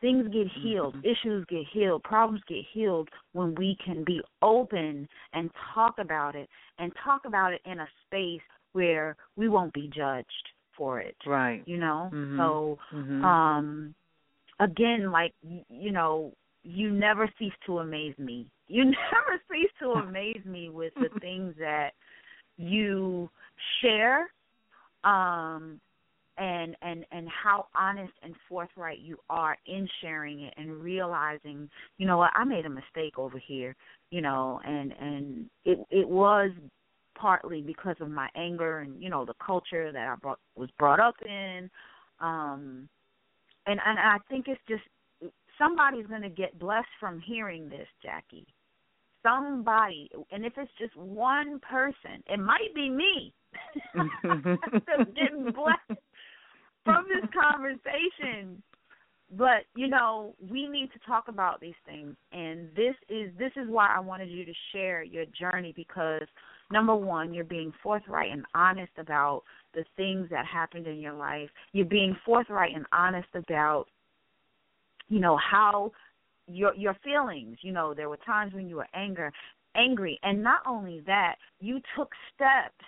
[0.00, 1.04] things get healed, Mhm.
[1.04, 6.48] issues get healed, problems get healed when we can be open and talk about it
[6.78, 11.16] and talk about it in a space where we won't be judged for it.
[11.24, 11.62] Right.
[11.66, 12.10] You know?
[12.12, 12.36] Mhm.
[12.36, 13.24] So Mhm.
[13.24, 13.94] um
[14.60, 18.50] again like you know, you never cease to amaze me.
[18.68, 21.94] You never cease to amaze me with the things that
[22.56, 23.30] you
[23.80, 24.26] share
[25.04, 25.80] um
[26.38, 32.06] and and and how honest and forthright you are in sharing it and realizing you
[32.06, 33.74] know what I made a mistake over here
[34.10, 36.50] you know and and it it was
[37.18, 41.00] partly because of my anger and you know the culture that I brought was brought
[41.00, 41.70] up in.
[42.20, 42.88] Um
[43.66, 44.82] and and I think it's just
[45.58, 48.46] somebody's going to get blessed from hearing this Jackie
[49.26, 53.32] somebody and if it's just one person it might be me.
[54.22, 56.00] Getting blessed
[56.84, 58.62] from this conversation.
[59.36, 63.68] But you know we need to talk about these things and this is this is
[63.68, 66.22] why i wanted you to share your journey because
[66.70, 69.42] number one you're being forthright and honest about
[69.74, 71.50] the things that happened in your life.
[71.72, 73.86] You're being forthright and honest about
[75.08, 75.92] you know how
[76.46, 77.58] your your feelings.
[77.62, 79.32] You know, there were times when you were anger
[79.76, 82.84] angry, and not only that, you took steps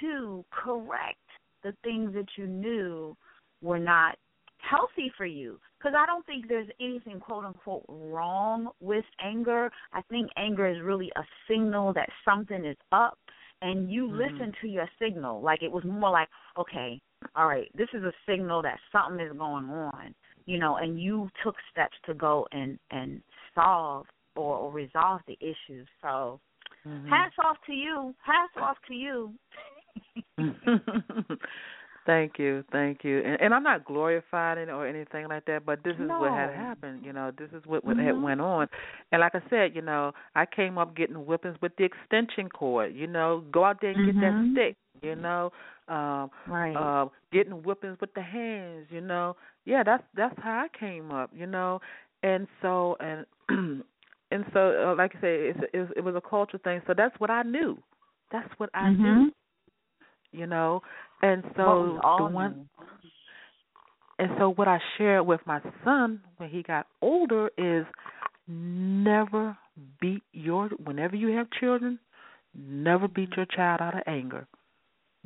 [0.00, 1.16] to correct
[1.62, 3.16] the things that you knew
[3.62, 4.16] were not
[4.58, 9.70] healthy for you because I don't think there's anything quote unquote wrong with anger.
[9.92, 13.18] I think anger is really a signal that something is up
[13.62, 14.16] and you Mhm.
[14.18, 15.40] listen to your signal.
[15.40, 17.00] Like it was more like, okay,
[17.34, 20.14] all right, this is a signal that something is going on,
[20.46, 23.20] you know, and you took steps to go and and
[23.54, 24.06] solve
[24.36, 25.86] or, or resolve the issues.
[26.02, 26.40] So
[26.86, 27.08] Mhm.
[27.08, 28.14] hats off to you.
[28.24, 29.32] Hats off to you.
[32.06, 33.20] thank you, thank you.
[33.20, 36.50] And, and I'm not glorifying it or anything like that, but this is what had
[36.50, 37.04] happened.
[37.04, 38.22] You know, this is what, what had Mhm.
[38.22, 38.68] went on.
[39.12, 42.94] And like I said, you know, I came up getting whippings with the extension cord.
[42.94, 44.52] You know, go out there and get that Mhm.
[44.52, 44.76] stick.
[45.02, 45.52] You know,
[45.88, 46.74] um, Right.
[46.74, 48.86] uh, getting whippings with the hands.
[48.90, 51.30] You know, yeah, that's that's how I came up.
[51.34, 51.80] You know,
[52.22, 53.26] and so and
[54.32, 56.82] and so, uh, like I say, it's, it, it was a cultural thing.
[56.86, 57.78] So that's what I knew.
[58.32, 58.96] That's what I Mhm.
[59.02, 59.32] knew
[60.32, 60.82] you know
[61.22, 62.68] and so we all the one knew.
[64.18, 67.86] and so what i shared with my son when he got older is
[68.48, 69.56] never
[70.00, 71.98] beat your whenever you have children
[72.54, 74.46] never beat your child out of anger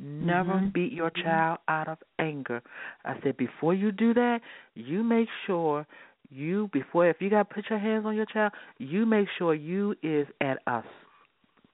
[0.01, 0.73] never Mhm.
[0.73, 2.61] beat your child out of anger
[3.05, 4.41] i said before you do that
[4.73, 5.85] you make sure
[6.29, 9.53] you before if you got to put your hands on your child you make sure
[9.53, 10.83] you is at a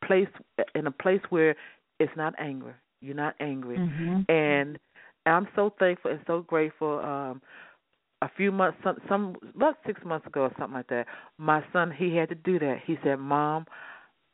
[0.05, 0.27] place
[0.75, 1.55] in a place where
[1.99, 4.25] it's not anger you're not angry Mhm.
[4.29, 4.77] and
[5.27, 6.99] I'm so thankful and so grateful.
[6.99, 7.41] Um,
[8.21, 11.05] a few months, some, some about six months ago or something like that,
[11.37, 12.77] my son he had to do that.
[12.85, 13.65] He said, "Mom,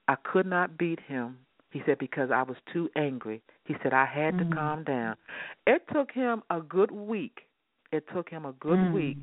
[0.08, 1.40] I could not beat him."
[1.74, 3.42] He said because I was too angry.
[3.66, 4.50] He said I had Mhm.
[4.50, 5.18] to calm down.
[5.66, 7.48] It took him a good week.
[7.92, 8.94] It took him a good Mm.
[8.94, 9.18] week.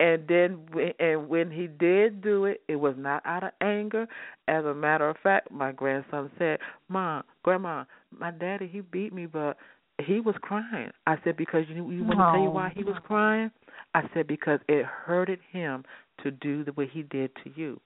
[0.00, 4.06] And then, and when he did do it, it was not out of anger.
[4.46, 9.26] As a matter of fact, my grandson said, "Mom, Grandma, my daddy he beat me,
[9.26, 9.58] but
[9.98, 12.98] he was crying." I said, "Because you you want to tell you why he was
[13.00, 13.50] crying?"
[13.94, 15.84] I said, "Because it hurted him
[16.18, 17.80] to do the way he did to you,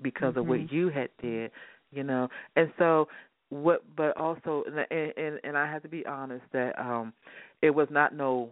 [0.00, 0.70] because of what Mhm.
[0.70, 1.50] you had did,
[1.92, 3.08] you know." And so,
[3.50, 3.82] what?
[3.96, 7.12] But also, and and, and I have to be honest that um,
[7.62, 8.50] it was not no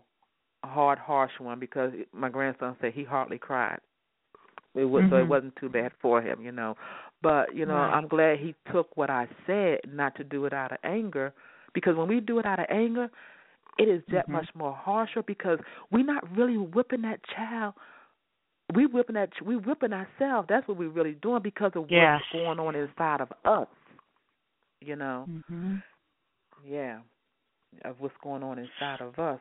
[0.65, 3.79] hard, harsh one because my grandson said he hardly cried.
[4.75, 5.29] It was so it Mhm.
[5.29, 6.77] wasn't too bad for him, you know.
[7.23, 7.93] But you know, Right.
[7.93, 11.33] I'm glad he took what I said, not to do it out of anger,
[11.75, 13.09] because when we do it out of anger,
[13.79, 14.33] it is that Mhm.
[14.33, 15.59] much more harsher because
[15.91, 17.75] we're not really whipping that child.
[18.75, 20.49] We whipping that we whipping ourselves.
[20.49, 22.21] That's what we're really doing because of Yes.
[22.33, 23.69] what's going on inside of us.
[24.81, 25.27] You know.
[25.29, 25.83] Mhm.
[26.65, 27.01] Yeah,
[27.85, 29.41] of what's going on inside of us.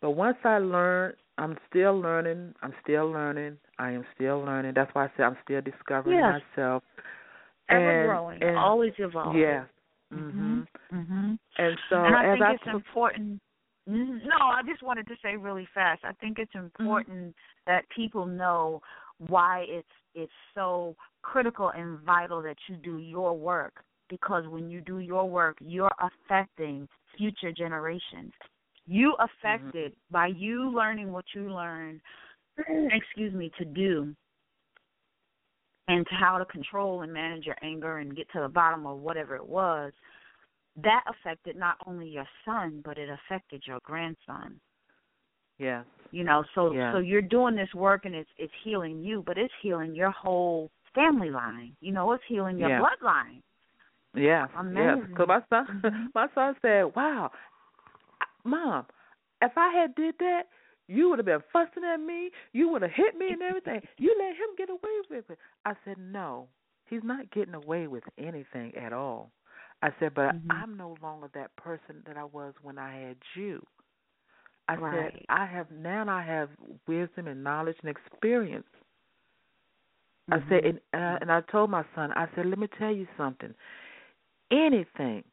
[0.00, 2.54] But once I learned, I'm still learning.
[2.62, 3.58] I'm still learning.
[3.78, 4.74] I am still learning.
[4.74, 6.42] That's why I say I'm still discovering Yes.
[6.56, 6.82] myself.
[7.68, 9.40] Ever and, growing, and, always evolving.
[9.40, 9.64] Yeah.
[10.12, 10.66] Mhm.
[10.92, 11.38] Mhm.
[11.58, 13.40] And so and I as think it's important.
[13.90, 16.02] No, I just wanted to say really fast.
[16.04, 16.82] I think it's mm-hmm.
[16.82, 17.34] important
[17.66, 18.80] that people know
[19.18, 24.80] why it's it's so critical and vital that you do your work because when you
[24.80, 28.32] do your work, you're affecting future generations.
[28.86, 29.26] You mm-hmm.
[29.46, 32.00] affected by you learning what you learned,
[32.58, 34.14] excuse me, to do
[35.88, 38.98] and to how to control and manage your anger and get to the bottom of
[38.98, 39.92] whatever it was
[40.82, 44.60] that affected not only your son but it affected your grandson
[45.58, 45.84] yes.
[46.10, 46.92] you know so Yeah.
[46.92, 50.70] so you're doing this work and it's it's healing you but it's healing your whole
[50.94, 52.80] family line you know it's healing your Yeah.
[52.80, 53.40] bloodline
[54.14, 54.46] yeah.
[54.58, 55.06] Amazing.
[55.08, 56.10] Because my son, Mhm.
[56.14, 57.30] my son said, "Wow,
[58.44, 58.86] mom,
[59.42, 60.48] if I had did that,
[60.88, 62.30] you would have been fussing at me.
[62.52, 63.80] You would have hit me and everything.
[63.98, 66.48] You let him get away with it." I said, "No,
[66.86, 69.30] he's not getting away with anything at all."
[69.82, 70.50] I said, "But Mhm.
[70.50, 73.64] I'm no longer that person that I was when I had you."
[74.68, 76.08] I said, "I have now.
[76.08, 76.50] I have
[76.86, 78.68] wisdom and knowledge and experience."
[80.30, 80.64] I said, Mhm.
[80.64, 83.54] and, uh, and I told my son, I said, let me tell you something.
[84.50, 85.24] Anything,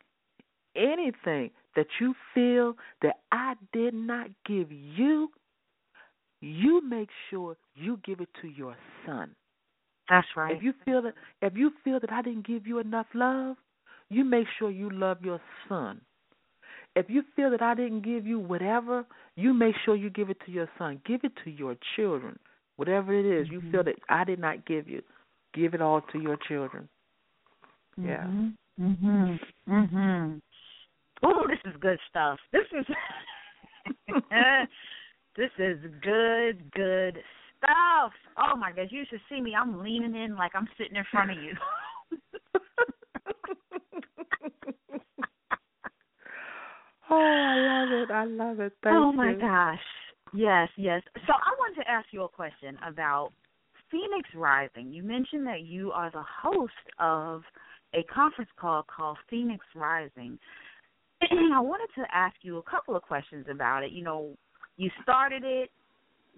[0.75, 5.31] anything that you feel that I did not give you,
[6.41, 9.35] you make sure you give it to your son.
[10.09, 13.07] that's right If you feel that, if you feel that I didn't give you enough
[13.13, 13.57] love,
[14.09, 16.01] you make sure you love your son.
[16.95, 19.05] If you feel that I didn't give you whatever,
[19.35, 21.01] you make sure you give it to your son.
[21.05, 22.39] Give it to your children.
[22.77, 23.71] Whatever it is, you Mhm.
[23.71, 25.03] feel that I did not give you,
[25.53, 26.89] give it all to your children.
[27.97, 28.23] Yeah.
[28.23, 28.55] Mhm.
[28.79, 29.39] Mhm.
[29.67, 30.41] Mhm.
[31.23, 32.39] Oh, this is good stuff.
[32.51, 32.85] This is
[35.35, 37.23] this is good, good
[37.57, 38.13] stuff.
[38.37, 39.55] Oh my gosh, you should see me.
[39.55, 41.57] I'm leaning in like I'm sitting in front of you.
[47.09, 48.11] oh, I love it.
[48.11, 48.73] I love it.
[48.83, 49.39] Thank oh my you.
[49.39, 49.79] gosh.
[50.33, 51.01] Yes, yes.
[51.15, 53.31] So I wanted to ask you a question about
[53.89, 54.91] Phoenix Rising.
[54.91, 57.43] You mentioned that you are the host of
[57.93, 60.37] a conference call called Phoenix Rising.
[61.21, 63.91] And I wanted to ask you a couple of questions about it.
[63.91, 64.35] You know,
[64.75, 65.71] you started it.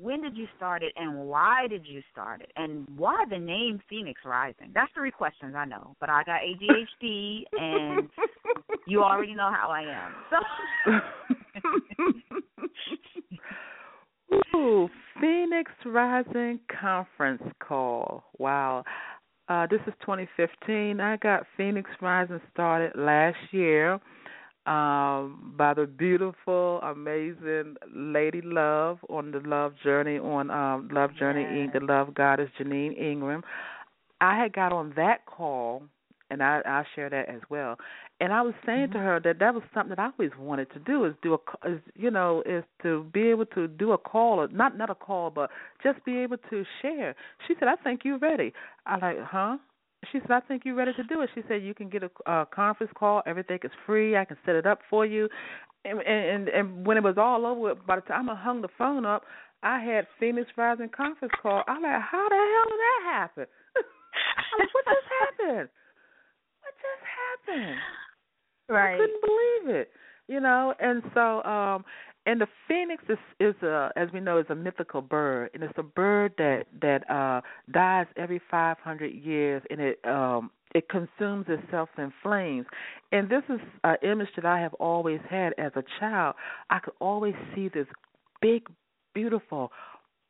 [0.02, 3.82] When did you start it, and why did you start it, and why the name
[3.90, 4.72] Phoenix Rising?
[4.74, 8.10] That's three questions I know, but I got ADHD, and
[8.88, 10.14] you already know how I am.
[10.30, 10.38] So.
[14.56, 14.90] Ooh,
[15.20, 18.24] Phoenix Rising conference call.
[18.38, 18.86] Wow.
[19.50, 21.02] Uh, this is 2015.
[21.02, 24.00] I got Phoenix Rising started last year
[24.70, 31.42] um, by the beautiful, amazing Lady Love on the Love Journey on um, Love Journey
[31.42, 31.52] Yes.
[31.52, 31.74] Inc.
[31.74, 33.42] The Love Goddess Janine Ingram.
[34.22, 35.84] I had got on that call,
[36.30, 37.78] and I I'll share that as well.
[38.22, 40.80] And I was saying to her that that was something that I always wanted to
[40.80, 44.40] do is do a is you know is to be able to do a call
[44.40, 45.50] or not not a call but
[45.82, 47.16] just be able to share.
[47.48, 48.54] She said, "I think you're ready."
[48.86, 49.58] I like, huh?
[50.12, 52.32] She said, "I think you're ready to do it." She said, "You can get a,
[52.32, 53.22] a conference call.
[53.26, 54.16] Everything is free.
[54.18, 55.30] I can set it up for you."
[55.86, 59.06] And and and when it was all over, by the time I hung the phone
[59.06, 59.24] up,
[59.64, 61.64] I had Phoenix Rising conference call.
[61.68, 63.46] I'm like, "How the hell did that happen?"
[63.78, 65.70] I'm like, "What just happened?
[66.62, 67.80] What just happened?"
[68.70, 68.96] Right.
[68.96, 69.92] I couldn't believe it.
[70.28, 71.84] You know, and so um
[72.30, 75.74] and the phoenix is is a as we know is a mythical bird and it's
[75.78, 81.90] a bird that that uh dies every 500 years and it um it consumes itself
[81.98, 82.68] in flames.
[83.12, 86.36] And this is an image that I have always had as a child.
[86.70, 87.88] I could always see this
[88.40, 88.68] big
[89.16, 89.72] beautiful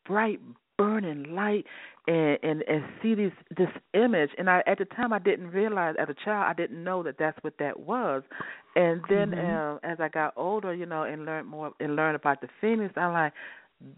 [0.05, 0.39] bright
[0.79, 1.65] burning light
[2.07, 5.95] and and and see this this image and I at the time I didn't realize
[5.99, 8.23] as a child I didn't know that that's what that was
[8.75, 9.49] and then Mhm.
[9.49, 12.93] uh, as I got older you know and learned more and learned about the phoenix
[12.97, 13.33] I'm like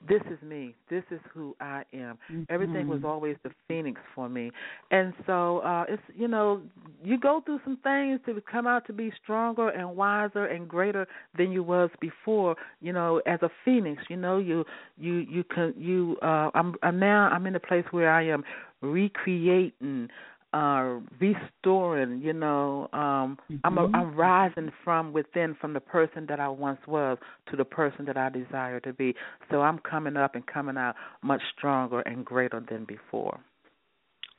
[0.07, 0.75] this is me.
[0.89, 2.17] This is who I am.
[2.49, 3.05] Everything was Mhm.
[3.05, 4.51] always the phoenix for me.
[4.91, 6.61] And so uh it's you know
[7.03, 11.07] you go through some things to come out to be stronger and wiser and greater
[11.37, 14.03] than you was before you know as a phoenix.
[14.09, 14.65] You know you
[14.97, 18.43] you you can you uh i'm i'm now i'm in a place where i am
[18.81, 20.09] recreating
[20.53, 23.95] uh restoring you know um i'm a, Mhm.
[23.95, 27.17] i'm rising from within from the person that i once was
[27.49, 29.15] to the person that i desire to be
[29.49, 33.39] so i'm coming up and coming out much stronger and greater than before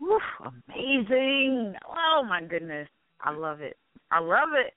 [0.03, 1.75] Oof, amazing.
[1.87, 2.89] Oh my goodness.
[3.21, 3.77] I love it.
[4.11, 4.75] I love it.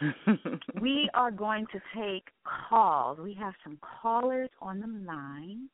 [0.80, 3.18] We are going to take calls.
[3.18, 5.68] We have some callers on the line,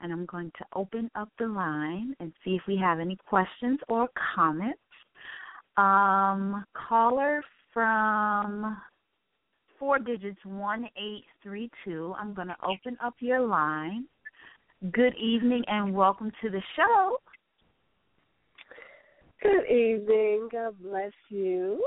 [0.00, 3.78] and I'm going to open up the line and see if we have any questions
[3.88, 4.78] or comments.
[5.76, 7.42] Um, caller
[7.72, 8.76] from
[9.78, 12.14] four digits one eight three two.
[12.18, 14.06] I'm going to open up your line.
[14.92, 17.16] Good evening and welcome to the show.
[19.42, 20.48] Good evening.
[20.50, 21.84] God bless you.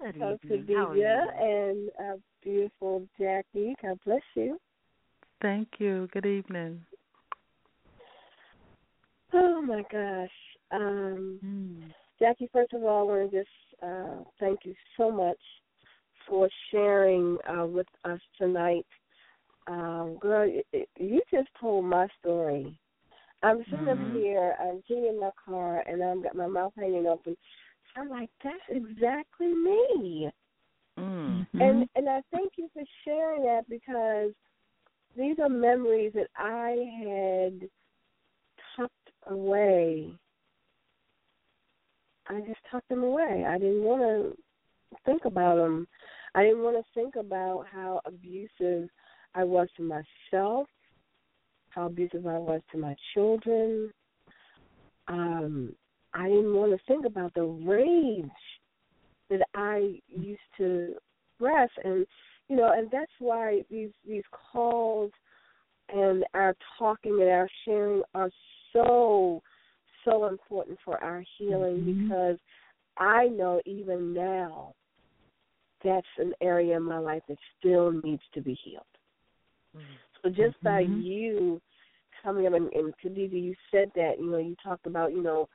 [0.00, 0.76] Good Host evening.
[0.76, 1.04] How are you?
[1.40, 3.74] and uh, beautiful Jackie.
[3.82, 4.58] God bless you.
[5.42, 6.80] thank you good evening
[9.38, 10.30] Oh my gosh.
[10.70, 11.92] Um, Mm.
[12.18, 13.50] Jackie, first of all, I want to just
[13.82, 15.38] uh, thank you so much
[16.26, 18.86] for sharing uh, with us tonight.
[19.66, 22.78] Um, girl, y- y- you just told my story.
[23.42, 24.12] I'm sitting up Mhm.
[24.12, 27.36] here, I'm sitting in my car, and I've got my mouth hanging open.
[27.94, 30.30] So I'm like, that's exactly me.
[30.98, 31.46] mm.
[31.52, 31.60] Mhm.
[31.60, 34.32] And and I thank you for sharing that because
[35.14, 36.70] these are memories that I
[37.04, 37.68] had
[39.26, 40.12] away.
[42.28, 43.44] I just tucked them away.
[43.46, 45.86] I didn't want to think about them.
[46.34, 48.88] I didn't want to think about how abusive
[49.34, 50.66] I was to myself,
[51.70, 53.92] how abusive I was to my children.
[55.08, 55.74] Um,
[56.14, 58.30] I didn't want to think about the rage
[59.30, 60.94] that I used to
[61.38, 62.06] express, and
[62.48, 64.22] you know, and that's why these these
[64.52, 65.10] calls
[65.88, 68.30] and our talking and our sharing are
[68.76, 69.42] so
[70.04, 72.08] so important for our healing Mhm.
[72.08, 72.38] because
[72.96, 74.74] I know even now
[75.82, 78.84] that's an area in my life that still needs to be healed.
[80.22, 81.02] So just by Mhm.
[81.02, 81.60] you
[82.22, 85.48] coming up and, and Khadija, you said that, you know, you talked about, you know,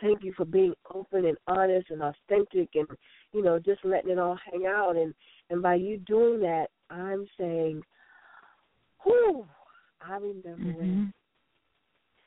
[0.00, 2.88] thank you for being open and honest and authentic and,
[3.32, 5.14] you know, just letting it all hang out and
[5.50, 7.82] and by you doing that, I'm saying,
[9.02, 9.46] whew,
[10.00, 11.12] I remember when Mhm.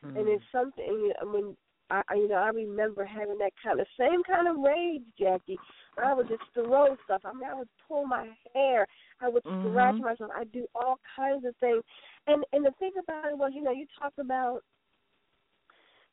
[0.05, 0.17] Mm.
[0.17, 1.11] and it's something.
[1.21, 1.55] I mean,
[1.89, 5.59] I I- you know I remember having that kind of same kind of rage, Jackie.
[6.01, 7.21] I would just throw stuff.
[7.25, 8.87] I mean, I would pull my hair.
[9.19, 10.01] I would scratch Mhm.
[10.05, 10.31] myself.
[10.33, 11.83] I do all kinds of things.
[12.27, 14.63] And and the thing about it was, you know, you talked about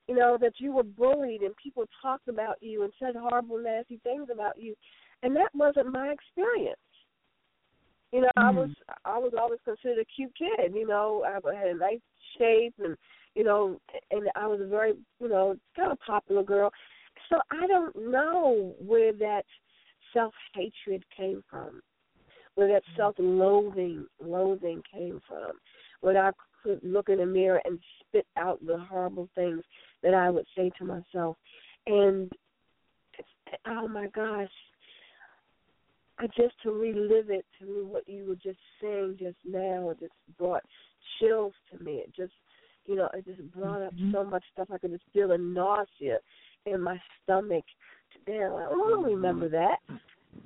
[0.09, 3.99] you know, that you were bullied and people talked about you and said horrible, nasty
[3.99, 4.75] things about you,
[5.23, 6.81] and that wasn't my experience.
[8.13, 8.71] You know, I was
[9.05, 10.75] I was always considered a cute kid.
[10.75, 12.01] You know, I had a nice
[12.39, 12.97] shape and
[13.39, 13.81] you know,
[14.11, 16.73] and I was a very you know kind of popular girl.
[17.31, 19.45] So I don't know where that
[20.13, 21.81] self hatred came from,
[22.57, 23.01] where that mm-hmm.
[23.01, 25.53] self loathing loathing came from,
[26.01, 26.33] when I
[26.65, 29.63] could look in the mirror and spit out the horrible things
[30.03, 31.37] that I would say to myself,
[31.87, 32.33] and
[33.69, 34.51] oh my gosh,
[36.19, 40.13] I just to relive it to me what you were just saying just now just
[40.37, 40.65] brought
[41.21, 41.99] chills to me.
[41.99, 42.33] It just
[42.89, 44.13] you know, it just brought up mm-hmm.
[44.13, 44.69] so much stuff.
[44.73, 46.19] I could just feel the nausea
[46.65, 47.65] in my stomach.
[48.15, 49.77] Today, I'm like, oh, I don't remember that.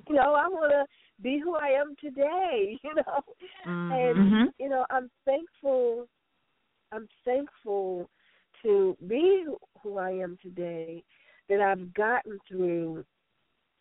[0.09, 2.77] You know, I want to be who I am today.
[2.83, 3.23] You know,
[3.65, 4.53] and Mhm.
[4.59, 6.07] you know, I'm thankful.
[6.91, 8.09] I'm thankful
[8.61, 9.47] to be
[9.81, 11.03] who I am today.
[11.47, 13.05] That I've gotten through,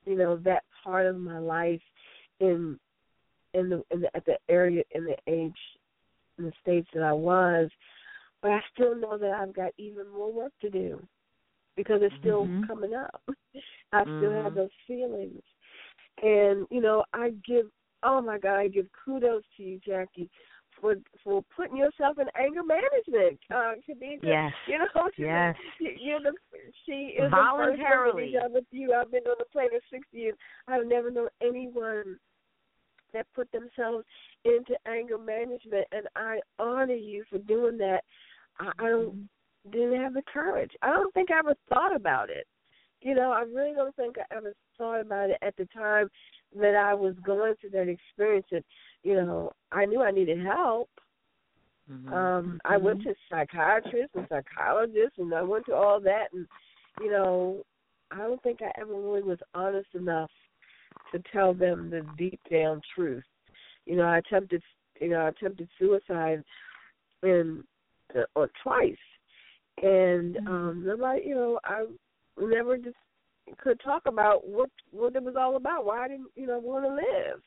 [0.06, 1.82] you know, that part of my life
[2.38, 2.78] in
[3.54, 5.58] in the, in the at the area in the age
[6.38, 7.70] in the states that I was,
[8.42, 11.06] but I still know that I've got even more work to do
[11.76, 12.66] because it's still Mhm.
[12.66, 13.22] coming up.
[13.92, 14.56] I still have Mhm.
[14.56, 15.42] those feelings,
[16.22, 17.70] and you know, I give
[18.02, 20.28] oh my God, I give kudos to you, Jackie,
[20.80, 23.38] for for putting yourself in anger management.
[23.50, 24.52] Uh, Khadija, Yes.
[24.66, 25.56] you know, Yes.
[25.78, 26.32] you- you're the
[26.84, 28.32] she is Voluntarily.
[28.32, 28.92] The first with you.
[28.92, 30.36] I've been on the planet six years.
[30.66, 32.18] I've never known anyone
[33.12, 34.04] that put themselves
[34.44, 38.04] into anger management, and I honor you for doing that.
[38.58, 39.28] I, I don't
[39.70, 40.72] didn't have the courage.
[40.82, 42.46] I don't think I ever thought about it.
[43.00, 46.08] You know, I really don't think I ever thought about it at the time
[46.58, 48.46] that I was going through that experience.
[48.50, 48.64] And
[49.02, 50.88] you know, I knew I needed help.
[51.90, 52.12] Mhm.
[52.12, 56.46] Um, I went to psychiatrists and psychologists, and I went to all that, and
[57.00, 57.64] you know,
[58.10, 60.30] I don't think I ever really was honest enough
[61.10, 63.24] to tell them the deep down truth.
[63.86, 64.62] You know, I attempted,
[65.00, 66.44] you know, I attempted suicide,
[67.22, 67.64] and
[68.34, 68.96] or twice,
[69.82, 70.48] and mm-hmm.
[70.48, 71.84] um, nobody, you know, I
[72.40, 72.96] never just
[73.58, 75.84] could talk about what what it was all about.
[75.84, 77.40] Why I didn't, you know, want to live.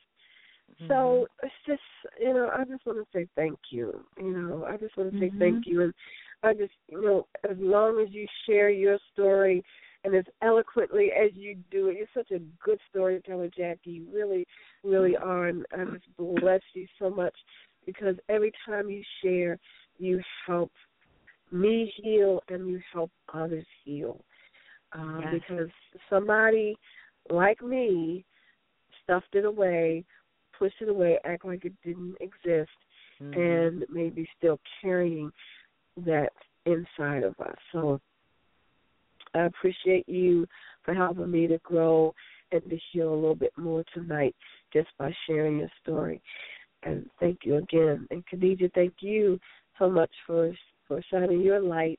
[0.88, 1.46] So mm-hmm.
[1.46, 1.80] it's just,
[2.20, 4.04] you know, I just want to say thank you.
[4.18, 5.70] You know, I just want to say thank mm-hmm.
[5.70, 5.94] you, and
[6.42, 9.64] I just, you know, as long as you share your story
[10.04, 13.90] and as eloquently as you do it, you're such a good storyteller, Jackie.
[13.90, 14.46] You really,
[14.84, 17.34] really are, and I just bless you so much
[17.86, 19.58] because every time you share,
[19.98, 20.70] you help
[21.50, 24.24] me heal and you help others heal.
[24.92, 25.32] Um, Yes.
[25.32, 25.70] Because
[26.08, 26.76] somebody
[27.30, 28.24] like me
[29.02, 30.04] stuffed it away,
[30.58, 32.70] pushed it away, act like it didn't exist,
[33.20, 33.36] Mhm.
[33.36, 35.32] and maybe still carrying
[35.98, 36.32] that
[36.64, 37.56] inside of us.
[37.72, 38.00] So
[39.34, 40.46] I appreciate you
[40.82, 42.14] for helping me to grow
[42.52, 44.34] and to heal a little bit more tonight
[44.72, 46.22] just by sharing your story.
[46.82, 48.06] And thank you again.
[48.10, 49.38] And Khadija, thank you
[49.78, 50.52] so much for
[50.86, 51.98] for shining your light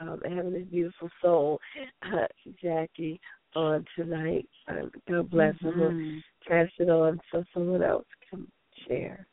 [0.00, 1.58] um, and having this beautiful soul,
[2.02, 2.26] uh,
[2.62, 3.20] Jackie,
[3.54, 4.48] on tonight.
[4.68, 5.56] Um, God bless.
[5.62, 6.22] Going Mhm.
[6.44, 8.46] to pass it on so someone else can
[8.86, 9.26] share.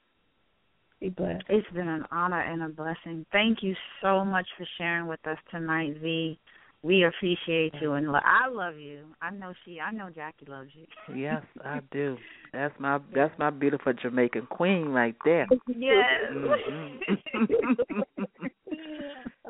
[0.99, 1.45] Be blessed.
[1.49, 3.25] It's been an honor and a blessing.
[3.31, 6.37] Thank you so much for sharing with us tonight, V.
[6.81, 9.05] We appreciate you and lo- I love you.
[9.21, 9.79] I know she.
[9.81, 10.85] I know Jackie loves you.
[11.15, 12.17] Yes, I do.
[12.53, 15.47] That's my that's my beautiful Jamaican queen right there.
[15.67, 16.31] Yes.
[16.31, 16.99] Mhm.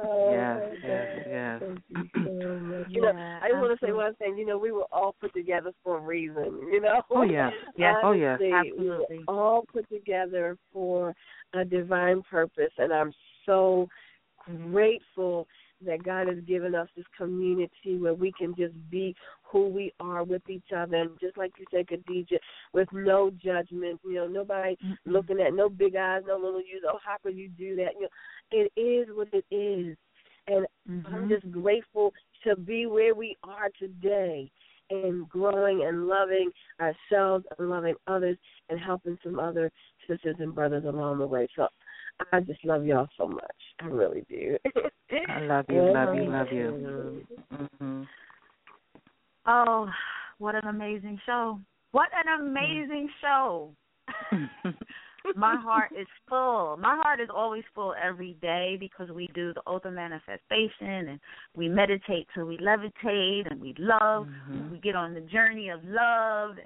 [0.02, 1.62] Oh, Yes, my yes, yes.
[1.90, 2.86] You so.
[2.90, 3.92] You know, Yeah, I just want to say absolutely.
[3.94, 4.38] one thing.
[4.38, 6.70] You know, we were all put together for a reason.
[6.72, 7.02] You know.
[7.12, 7.50] Oh, yeah.
[7.76, 7.96] Yes.
[8.04, 8.40] Oh, yes.
[8.42, 11.14] Honestly, we were all put together for
[11.54, 13.12] a divine purpose, and I'm
[13.46, 13.88] so
[14.72, 15.48] grateful
[15.86, 20.24] that God has given us this community where we can just be who we are
[20.24, 22.38] with each other, and just like you said, Khadija,
[22.74, 24.00] with no judgment.
[24.04, 24.98] You know, nobody Mm-mm.
[25.06, 26.84] looking at no big eyes, no little U's.
[26.88, 27.94] Oh, how could you do that?
[28.00, 28.10] You know,
[28.52, 29.98] it is what it is,
[30.48, 30.66] and
[31.06, 31.30] I'm Mhm.
[31.30, 32.14] just grateful
[32.44, 34.50] to be where we are today
[34.92, 36.50] and growing and loving
[36.80, 38.38] ourselves and loving others
[38.70, 39.72] and helping some other
[40.08, 41.48] sisters and brothers along the way.
[41.56, 41.68] So
[42.32, 43.56] I just love y'all so much.
[43.82, 44.58] I really do.
[45.30, 47.26] I love you, love you, love you.
[47.52, 48.08] Mhm.
[49.46, 49.90] Oh,
[50.38, 51.60] what an amazing show!
[51.92, 53.74] What an amazing show!
[55.36, 56.78] my heart is full.
[56.78, 61.20] My heart is always full every day because we do the oath of manifestation and
[61.56, 64.28] we meditate till we levitate and we love.
[64.28, 64.72] Mhm.
[64.72, 66.58] We get on the journey of love.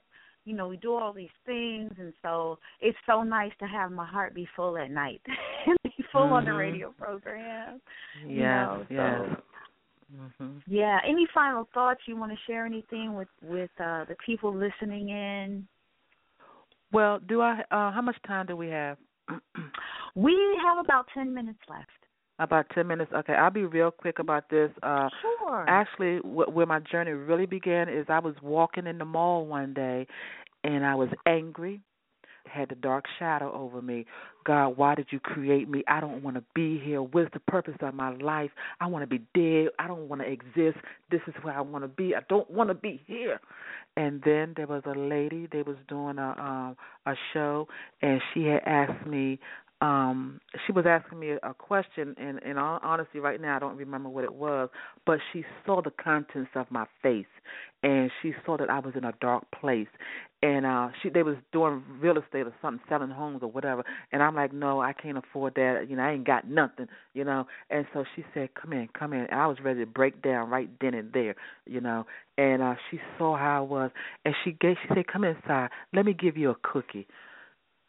[0.46, 4.06] You know, we do all these things, and so it's so nice to have my
[4.06, 5.22] heart be full at night
[5.68, 6.58] and be full on the Mhm.
[6.58, 7.80] radio program.
[8.16, 9.20] Yes, you know, yes.
[9.20, 9.44] so-
[10.42, 10.62] Mhm.
[10.68, 11.00] Yeah.
[11.04, 12.02] Any final thoughts?
[12.08, 15.68] You want to share anything with with uh, the people listening in?
[16.92, 17.64] Well, do I?
[17.72, 18.98] Uh, how much time do we have?
[20.16, 22.03] We have about ten minutes left.
[22.40, 23.12] About ten minutes.
[23.14, 24.72] Okay, I'll be real quick about this.
[24.82, 25.66] Uh, Sure.
[25.68, 29.74] actually, wh- where my journey really began is I was walking in the mall one
[29.74, 30.08] day,
[30.64, 31.82] and I was angry.
[32.46, 34.06] Had the dark shadow over me.
[34.44, 35.82] God, why did you create me?
[35.88, 37.02] I don't want to be here.
[37.02, 38.52] What's the purpose of my life?
[38.82, 39.72] I want to be dead.
[39.80, 40.78] I don't want to exist.
[41.10, 42.14] This is where I want to be.
[42.16, 43.40] I don't want to be here.
[43.96, 45.48] And then there was a lady.
[45.52, 46.76] They was doing a um
[47.06, 47.68] a show,
[48.02, 49.40] and she had asked me
[49.84, 53.76] um she was asking me a question and in all honesty right now I don't
[53.76, 54.70] remember what it was
[55.06, 57.26] but she saw the contents of my face
[57.84, 59.90] and she saw that I was in a dark place.
[60.42, 64.24] And uh she they was doing real estate or something selling homes or whatever and
[64.24, 65.88] I'm like no I can't afford that.
[65.90, 67.46] You know I ain't got nothing you know?
[67.70, 69.22] And so she said come in come in.
[69.22, 72.06] And I was ready to break down right then and there you know?
[72.38, 73.92] And uh she saw how I was
[74.24, 75.70] and she gave she said come inside.
[75.94, 77.08] Let me give you a cookie.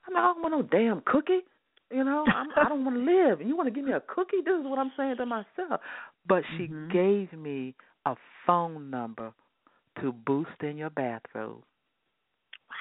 [0.07, 1.43] I'm like I don't want no damn cookie
[1.91, 3.41] you know, I'm, I don't want to live.
[3.41, 4.39] And you want to give me a cookie?
[4.45, 5.81] This is what I'm saying to myself.
[6.27, 6.91] But she Mhm.
[6.91, 7.75] gave me
[8.07, 8.17] a
[8.47, 9.33] phone number
[10.01, 11.63] to boost in your bathrobe.
[12.69, 12.77] Wow.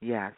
[0.00, 0.34] Yes.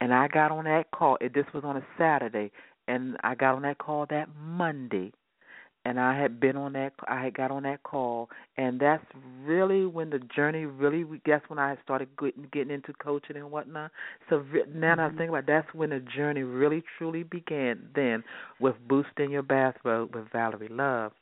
[0.00, 1.16] And I got on that call.
[1.20, 2.50] It, this was on a Saturday,
[2.88, 5.12] and I got on that call that Monday.
[5.84, 6.92] And I had been on that.
[7.08, 9.04] I had got on that call, and that's
[9.44, 11.04] really when the journey really.
[11.26, 13.90] That's when I started getting, getting into coaching and whatnot.
[14.30, 17.88] So now that I think about, it, that's when the journey really truly began.
[17.96, 18.22] Then
[18.60, 21.12] with boosting your bathrobe with Valerie Love.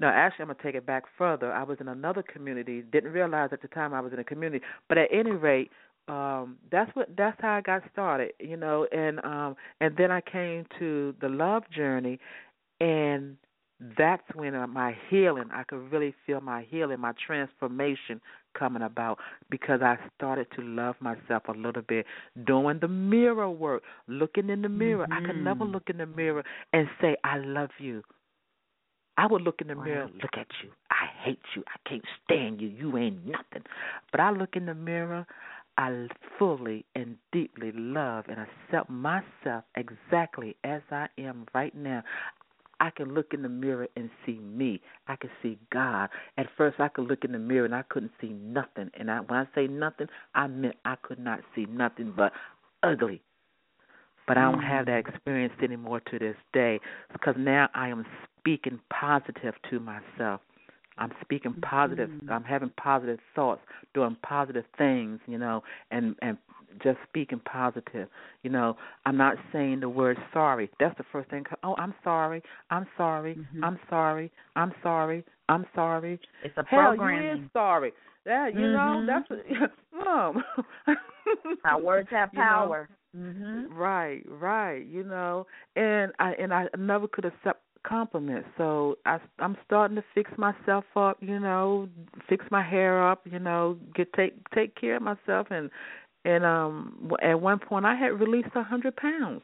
[0.00, 1.52] No, actually, I'm gonna take it back further.
[1.52, 2.82] I was in another community.
[2.90, 5.70] Didn't realize at the time I was in a community, but at any rate,
[6.08, 8.32] um, that's what that's how I got started.
[8.40, 12.18] You know, and um, and then I came to the love journey,
[12.80, 13.36] and
[13.96, 15.48] that's when uh, my healing.
[15.52, 18.20] I could really feel my healing, my transformation
[18.58, 19.18] coming about
[19.50, 22.06] because I started to love myself a little bit,
[22.46, 25.06] doing the mirror work, looking in the mirror.
[25.10, 25.72] I could never Mhm.
[25.72, 28.02] look in the mirror and say I love you.
[29.16, 30.70] I would look in the mirror, look at you.
[30.90, 31.62] I hate you.
[31.68, 32.68] I can't stand you.
[32.68, 33.64] You ain't nothing.
[34.10, 35.26] But I look in the mirror,
[35.76, 36.08] I
[36.38, 42.02] fully and deeply love and accept myself exactly as I am right now.
[42.80, 44.80] I can look in the mirror and see me.
[45.06, 46.08] I can see God.
[46.38, 48.90] At first, I could look in the mirror and I couldn't see nothing.
[48.94, 52.32] And I, when I say nothing, I meant I could not see nothing but
[52.82, 53.22] ugly.
[54.26, 56.80] But I don't have that experience anymore to this day
[57.12, 58.06] because now I am
[58.38, 60.40] speaking positive to myself.
[60.98, 62.10] I'm speaking positive.
[62.10, 62.30] Mhm.
[62.30, 63.62] I'm having positive thoughts,
[63.94, 66.38] doing positive things, you know, and and
[66.82, 68.08] just speaking positive.
[68.42, 70.70] You know, I'm not saying the word sorry.
[70.78, 71.44] That's the first thing.
[71.62, 72.42] Oh, I'm sorry.
[72.70, 73.34] I'm sorry.
[73.36, 73.62] Mhm.
[73.64, 74.30] I'm sorry.
[74.56, 75.24] I'm sorry.
[75.48, 76.20] I'm sorry.
[76.42, 77.44] It's a Hell, you programming.
[77.44, 77.92] is sorry.
[78.24, 79.06] That you know, Mhm.
[79.06, 80.44] that's um.
[81.64, 82.88] Our words have You know, power.
[83.16, 83.66] Mhm.
[83.70, 84.84] Right, right.
[84.86, 85.46] You know,
[85.76, 88.48] and I and I never could accept compliments.
[88.56, 91.18] So I I'm starting to fix myself up.
[91.20, 91.88] You know,
[92.28, 93.26] fix my hair up.
[93.26, 95.48] You know, get take take care of myself.
[95.50, 95.70] And
[96.24, 99.42] and um at one point I had released a hundred pounds.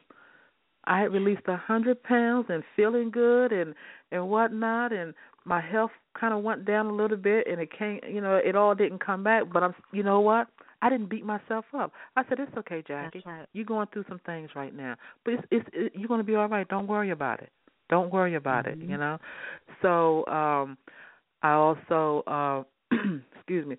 [0.85, 3.73] I had released a hundred pounds and feeling good and
[4.11, 4.93] and whatnot.
[4.93, 5.13] And
[5.45, 7.99] my health kind of went down a little bit, and it came.
[8.09, 9.43] You know, it all didn't come back.
[9.51, 9.73] But I'm.
[9.91, 10.47] You know what?
[10.81, 11.91] I didn't beat myself up.
[12.15, 13.23] I said it's okay, Jackie.
[13.25, 13.47] Right.
[13.53, 16.35] You're going through some things right now, but it's it's it, you're going to be
[16.35, 16.67] all right.
[16.67, 17.49] Don't worry about it.
[17.89, 18.73] Don't worry about Mhm.
[18.73, 18.89] it.
[18.89, 19.17] You know.
[19.81, 20.77] So um,
[21.41, 22.63] I also uh,
[23.35, 23.77] excuse me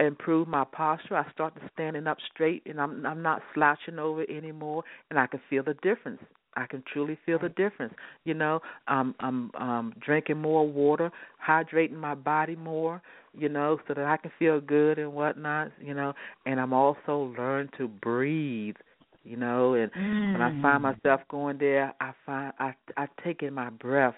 [0.00, 1.16] improve my posture.
[1.16, 5.40] I started standing up straight, and I'm I'm not slouching over anymore, and I can
[5.48, 6.20] feel the difference.
[6.56, 7.94] I can truly feel the difference.
[8.24, 11.10] You know, I'm I'm um drinking more water,
[11.46, 13.00] hydrating my body more,
[13.36, 16.12] you know, so that I can feel good and whatnot, you know,
[16.46, 18.76] and I'm also learning to breathe,
[19.24, 19.90] you know, and
[20.32, 20.82] when I find Mm.
[20.82, 24.14] myself going there, I find I I take in my breath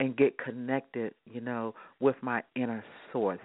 [0.00, 3.38] and get connected, you know, with my inner source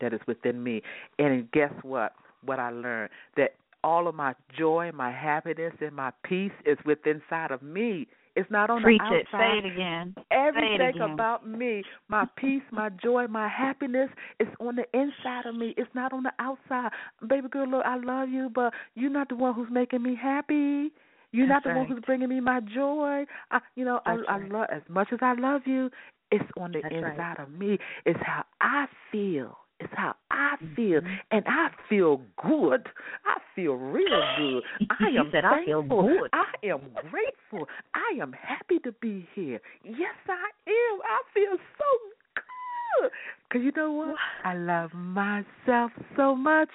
[0.00, 0.82] that is within me.
[1.18, 2.12] And guess what?
[2.44, 7.20] What I learned that all of my joy, my happiness, and my peace is within
[7.22, 8.06] inside of me.
[8.36, 9.26] It's not on Preach the it.
[9.32, 9.60] outside.
[9.62, 10.14] Say it again.
[10.30, 11.02] Everything again.
[11.02, 15.74] about me, my peace, my joy, my happiness is on the inside of me.
[15.76, 16.90] It's not on the outside.
[17.28, 20.92] Baby girl, look, I love you, but you're not the one who's making me happy.
[21.32, 23.24] You're That's not the one who's bringing me my joy.
[23.50, 24.52] I, you know, I, That's I right.
[24.52, 25.90] love as much as I love you.
[26.30, 27.12] It's on the That's right.
[27.12, 27.78] inside of me.
[28.04, 29.58] It's how I feel.
[29.80, 31.20] It's how I feel, Mhm.
[31.30, 32.86] and I feel good.
[33.24, 34.62] I feel real good.
[34.90, 37.68] I am said, "I feel good." I am grateful.
[37.94, 39.60] I am happy to be here.
[39.82, 41.00] Yes, I am.
[41.02, 41.88] I feel so
[42.34, 43.10] good.
[43.50, 44.16] Cause you know what?
[44.44, 46.70] I love myself so much,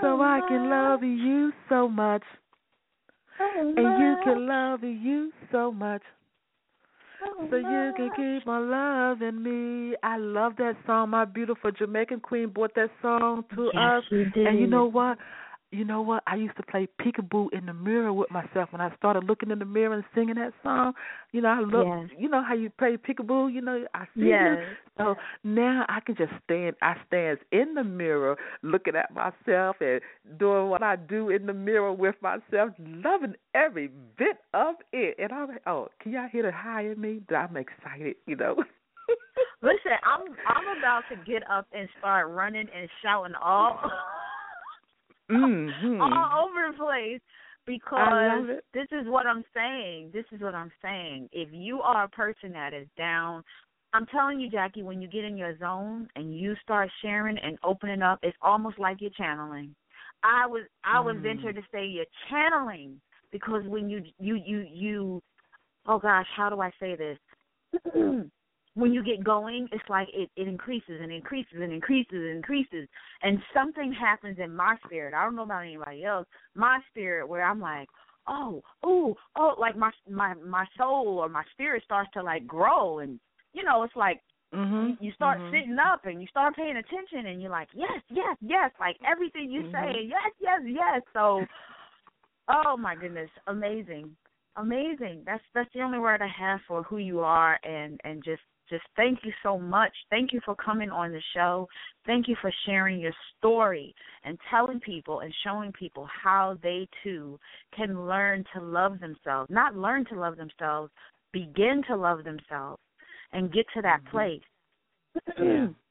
[0.00, 2.22] so I can love you so much,
[3.40, 6.02] and you can love you so much.
[7.50, 9.96] So you can keep on loving me.
[10.02, 11.10] I love that song.
[11.10, 14.04] My beautiful Jamaican queen brought that song to Yes, us.
[14.10, 15.18] And you know what?
[15.72, 16.22] You know what?
[16.26, 19.58] I used to play peekaboo in the mirror with myself when I started looking in
[19.58, 20.92] the mirror and singing that song.
[21.32, 21.86] You know, I look.
[21.86, 22.10] Yes.
[22.18, 23.50] You know how you play peekaboo.
[23.50, 24.58] You know, I see Yes.
[24.58, 24.76] you.
[24.98, 25.14] So
[25.44, 26.76] now I can just stand.
[26.82, 30.02] I stands in the mirror, looking at myself and
[30.38, 35.16] doing what I do in the mirror with myself, loving every bit of it.
[35.18, 37.22] And I'm like, oh, can y'all hear the high in me?
[37.30, 38.16] That I'm excited.
[38.26, 38.56] You know.
[39.62, 43.80] Listen, I'm I'm about to get up and start running and shouting all
[45.32, 46.02] mm-hmm.
[46.02, 47.20] all over the place
[47.66, 50.10] because this is what I'm saying.
[50.12, 51.28] This is what I'm saying.
[51.32, 53.42] If you are a person that is down,
[53.92, 57.58] I'm telling you, Jackie, when you get in your zone and you start sharing and
[57.62, 59.74] opening up, it's almost like you're channeling.
[60.22, 61.22] I was I would Mm.
[61.22, 65.22] venture to say you're channeling because when you you you you
[65.86, 67.18] oh gosh, how do I say this?
[68.74, 72.88] when you get going, it's like it, it increases and increases and increases and increases.
[73.22, 75.14] And something happens in my spirit.
[75.14, 76.26] I don't know about anybody else.
[76.54, 77.88] My spirit where I'm like,
[78.26, 83.00] oh, oh, oh, like my my my soul or my spirit starts to like grow,
[83.00, 83.20] and
[83.52, 84.20] you know, it's like
[84.54, 85.02] Mm-hmm.
[85.02, 85.50] you, start Mhm.
[85.50, 89.50] sitting up and you start paying attention, and you're like, yes, yes, yes, like everything
[89.50, 89.72] you Mhm.
[89.72, 91.02] say, yes, yes, yes.
[91.14, 91.46] So,
[92.48, 94.14] oh my goodness, amazing,
[94.56, 95.22] amazing.
[95.24, 98.84] That's that's the only word I have for who you are, and and just just
[98.96, 99.92] thank you so much.
[100.10, 101.68] Thank you for coming on the show.
[102.06, 103.94] Thank you for sharing your story
[104.24, 107.38] and telling people and showing people how they too
[107.76, 109.50] can learn to love themselves.
[109.50, 110.90] Not learn to love themselves,
[111.32, 112.80] begin to love themselves
[113.32, 114.10] and get to that Mhm.
[114.10, 114.42] place.
[115.38, 115.68] Yeah.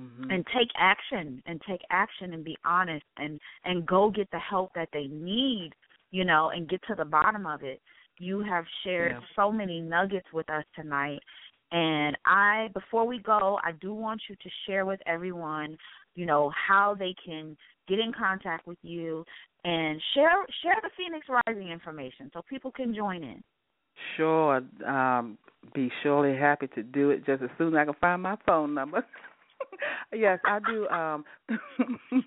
[0.00, 0.30] Mm-hmm.
[0.30, 4.72] and take action and take action and be honest and and go get the help
[4.74, 5.70] that they need
[6.10, 7.78] you know and get to the bottom of it
[8.18, 9.26] you have shared Yeah.
[9.36, 11.20] so many nuggets with us tonight
[11.72, 15.76] and i before we go i do want you to share with everyone
[16.14, 17.56] you know how they can
[17.88, 19.24] get in contact with you
[19.64, 20.30] and share
[20.62, 23.42] share the phoenix rising information so people can join in
[24.16, 24.62] Sure.
[24.86, 25.38] Um,
[25.74, 28.74] be surely happy to do it just as soon as I can find my phone
[28.74, 29.04] number.
[30.12, 30.88] yes, I do.
[30.88, 31.24] Um,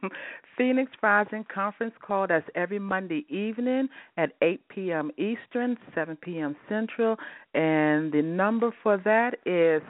[0.58, 2.28] Phoenix Rising conference call.
[2.28, 5.12] That's every Monday evening at 8 p.m.
[5.18, 6.56] Eastern, 7 p.m.
[6.70, 7.18] Central,
[7.54, 9.82] and the number for that is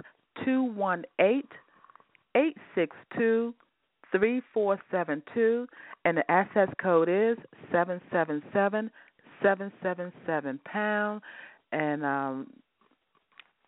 [0.43, 1.47] two one eight
[2.35, 3.53] eight six two
[4.11, 5.65] three four seven two,
[6.03, 7.37] and the access code is
[7.71, 8.91] seven seven seven
[9.41, 11.21] seven seven seven pound
[11.71, 12.47] and um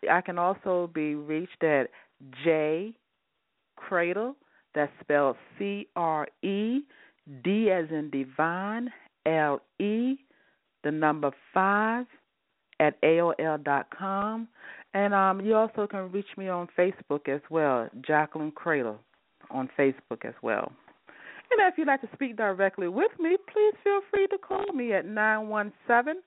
[0.09, 1.89] I can also be reached at
[2.43, 2.93] J
[3.77, 4.35] Credle.
[4.75, 6.81] That's spelled C R E
[7.43, 8.91] D as in divine
[9.25, 10.15] L E
[10.83, 12.05] the number five
[12.79, 14.47] at AOL dot com.
[14.93, 18.97] And um you also can reach me on Facebook as well, Jacqueline Credle
[19.49, 20.71] on Facebook as well.
[21.49, 24.93] And if you'd like to speak directly with me, please feel free to call me
[24.93, 26.21] at nine one seven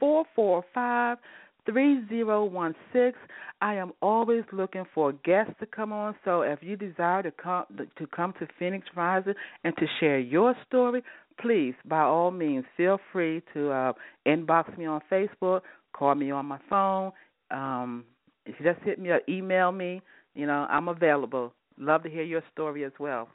[0.00, 1.18] four four five
[1.66, 3.18] three zero one six.
[3.60, 6.14] I am always looking for guests to come on.
[6.24, 10.54] So if you desire to come to come to Phoenix Rising and to share your
[10.66, 11.02] story,
[11.40, 13.92] please by all means feel free to uh,
[14.26, 15.62] inbox me on Facebook,
[15.92, 17.12] call me on my phone.
[17.50, 18.04] Um,
[18.44, 20.02] if you just hit me or email me,
[20.34, 21.52] you know I'm available.
[21.78, 23.28] Love to hear your story as well.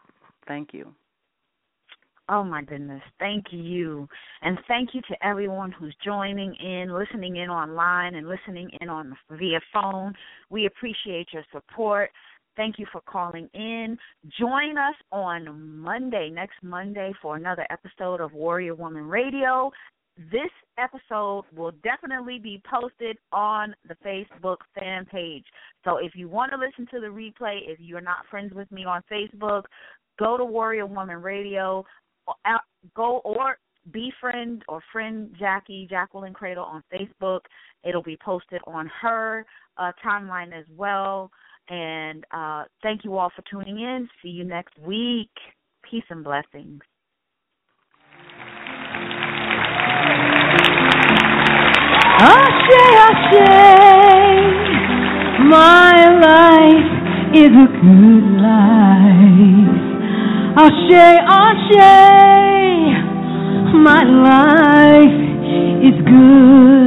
[0.47, 0.93] Thank you.
[2.31, 3.01] Oh my goodness.
[3.19, 4.07] Thank you.
[4.41, 9.17] And thank you to everyone who's joining in, listening in online and listening in on
[9.31, 10.13] via phone.
[10.49, 12.09] We appreciate your support.
[12.55, 13.97] Thank you for calling in.
[14.39, 19.69] Join us on Monday, next Monday for another episode of Warrior Woman Radio.
[20.31, 25.45] This episode will definitely be posted on the Facebook fan page.
[25.83, 28.85] So if you want to listen to the replay, if you're not friends with me
[28.85, 29.63] on Facebook,
[30.19, 31.83] go to Warrior Woman Radio
[32.95, 33.57] go or
[33.91, 37.41] befriend or friend Jackie Jacqueline Credle on Facebook.
[37.83, 39.45] It'll be posted on her
[39.77, 41.31] uh, timeline as well.
[41.69, 44.07] And uh, thank you all for tuning in.
[44.21, 45.31] See you next week.
[45.89, 46.81] Peace and blessings.
[52.23, 53.39] Ashe, Ashe,
[55.49, 59.80] my life is a good life.
[60.63, 61.89] Ashe, Ashe,
[63.73, 65.19] my life
[65.81, 66.80] is good.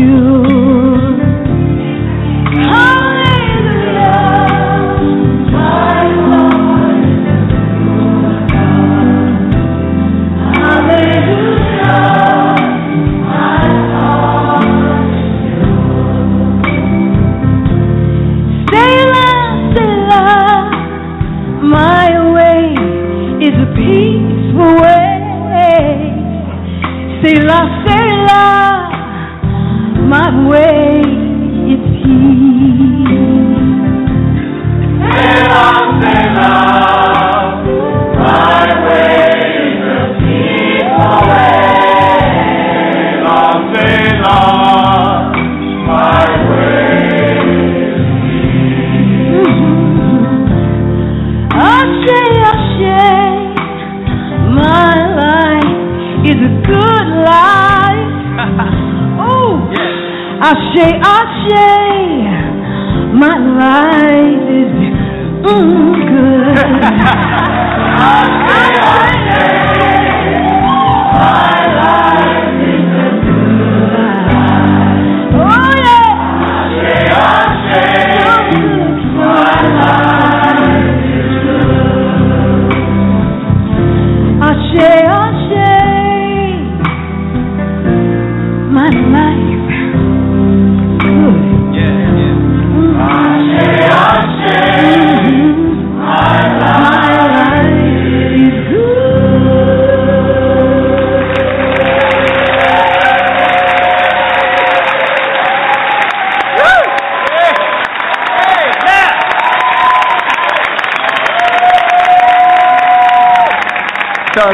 [0.00, 0.49] you.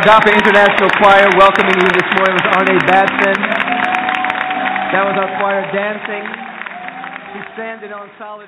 [0.06, 3.42] Agape International Choir welcoming you this morning with Arne Batson.
[4.94, 6.22] That was our choir dancing.
[7.34, 8.45] We standing on solid.